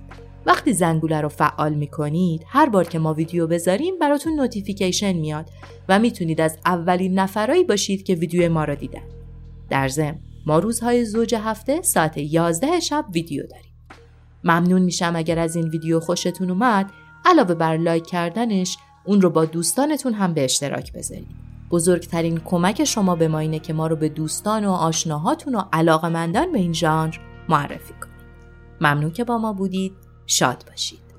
وقتی 0.47 0.73
زنگوله 0.73 1.21
رو 1.21 1.29
فعال 1.29 1.75
می‌کنید 1.75 2.45
هر 2.49 2.69
بار 2.69 2.85
که 2.85 2.99
ما 2.99 3.15
ویدیو 3.15 3.47
بذاریم 3.47 3.99
براتون 3.99 4.41
notification 4.41 5.13
میاد 5.13 5.51
و 5.89 5.99
می‌تونید 5.99 6.41
از 6.41 6.59
اولین 6.67 7.19
نفرایی 7.19 7.65
باشید 7.65 8.03
که 8.03 8.15
ویدیو 8.15 8.53
ما 8.53 8.65
رو 8.65 8.75
دیدن. 8.75 9.03
در 9.71 9.89
ضمن 9.89 10.19
ما 10.47 10.59
روزهای 10.59 11.05
زوج 11.05 11.35
هفته 11.35 11.83
ساعت 11.83 12.17
11 12.17 12.81
شب 12.81 13.05
ویدیو 13.13 13.47
داریم. 13.47 13.73
ممنون 14.45 14.83
میشم 14.83 15.13
اگر 15.17 15.39
از 15.39 15.57
این 15.57 15.69
ویدیو 15.69 16.01
خوشتون 16.01 16.51
اومد. 16.51 16.91
علاوه 17.25 17.55
بر 17.55 17.77
لایک 17.77 18.07
کردنش 18.07 18.77
اون 19.05 19.21
رو 19.21 19.31
با 19.31 19.45
دوستانتون 19.45 20.15
هم 20.15 20.35
به 20.35 20.45
اشتراک 20.45 20.93
بذارید. 20.93 21.47
بزرگترین 21.71 22.41
کمک 22.45 22.85
شما 22.85 23.17
به 23.17 23.29
ما 23.29 23.39
اینه 23.39 23.59
که 23.59 23.73
ما 23.73 23.87
رو 23.87 23.97
به 23.97 24.09
دوستان 24.09 24.65
و 24.65 24.71
آشناهاتون 24.71 25.55
و 25.55 25.63
علاقمندان 25.73 26.53
به 26.53 26.59
این 26.59 26.73
ژانر 26.73 27.17
معرفی 27.49 27.95
کنید. 28.01 28.17
ممنون 28.81 29.11
که 29.11 29.25
با 29.25 29.39
ما 29.39 29.53
بودید. 29.53 30.06
شاد 30.26 30.66
باشید. 30.70 31.12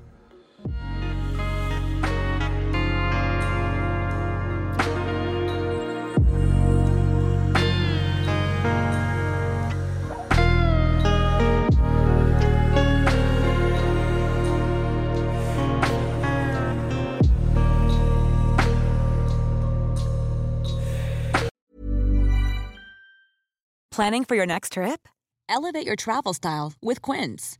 Planning 23.93 24.23
for 24.23 24.33
your 24.33 24.47
next 24.47 24.73
trip? 24.73 25.07
Elevate 25.47 25.85
your 25.85 25.95
travel 25.95 26.33
style 26.33 26.73
with 26.81 27.03
Quince. 27.03 27.59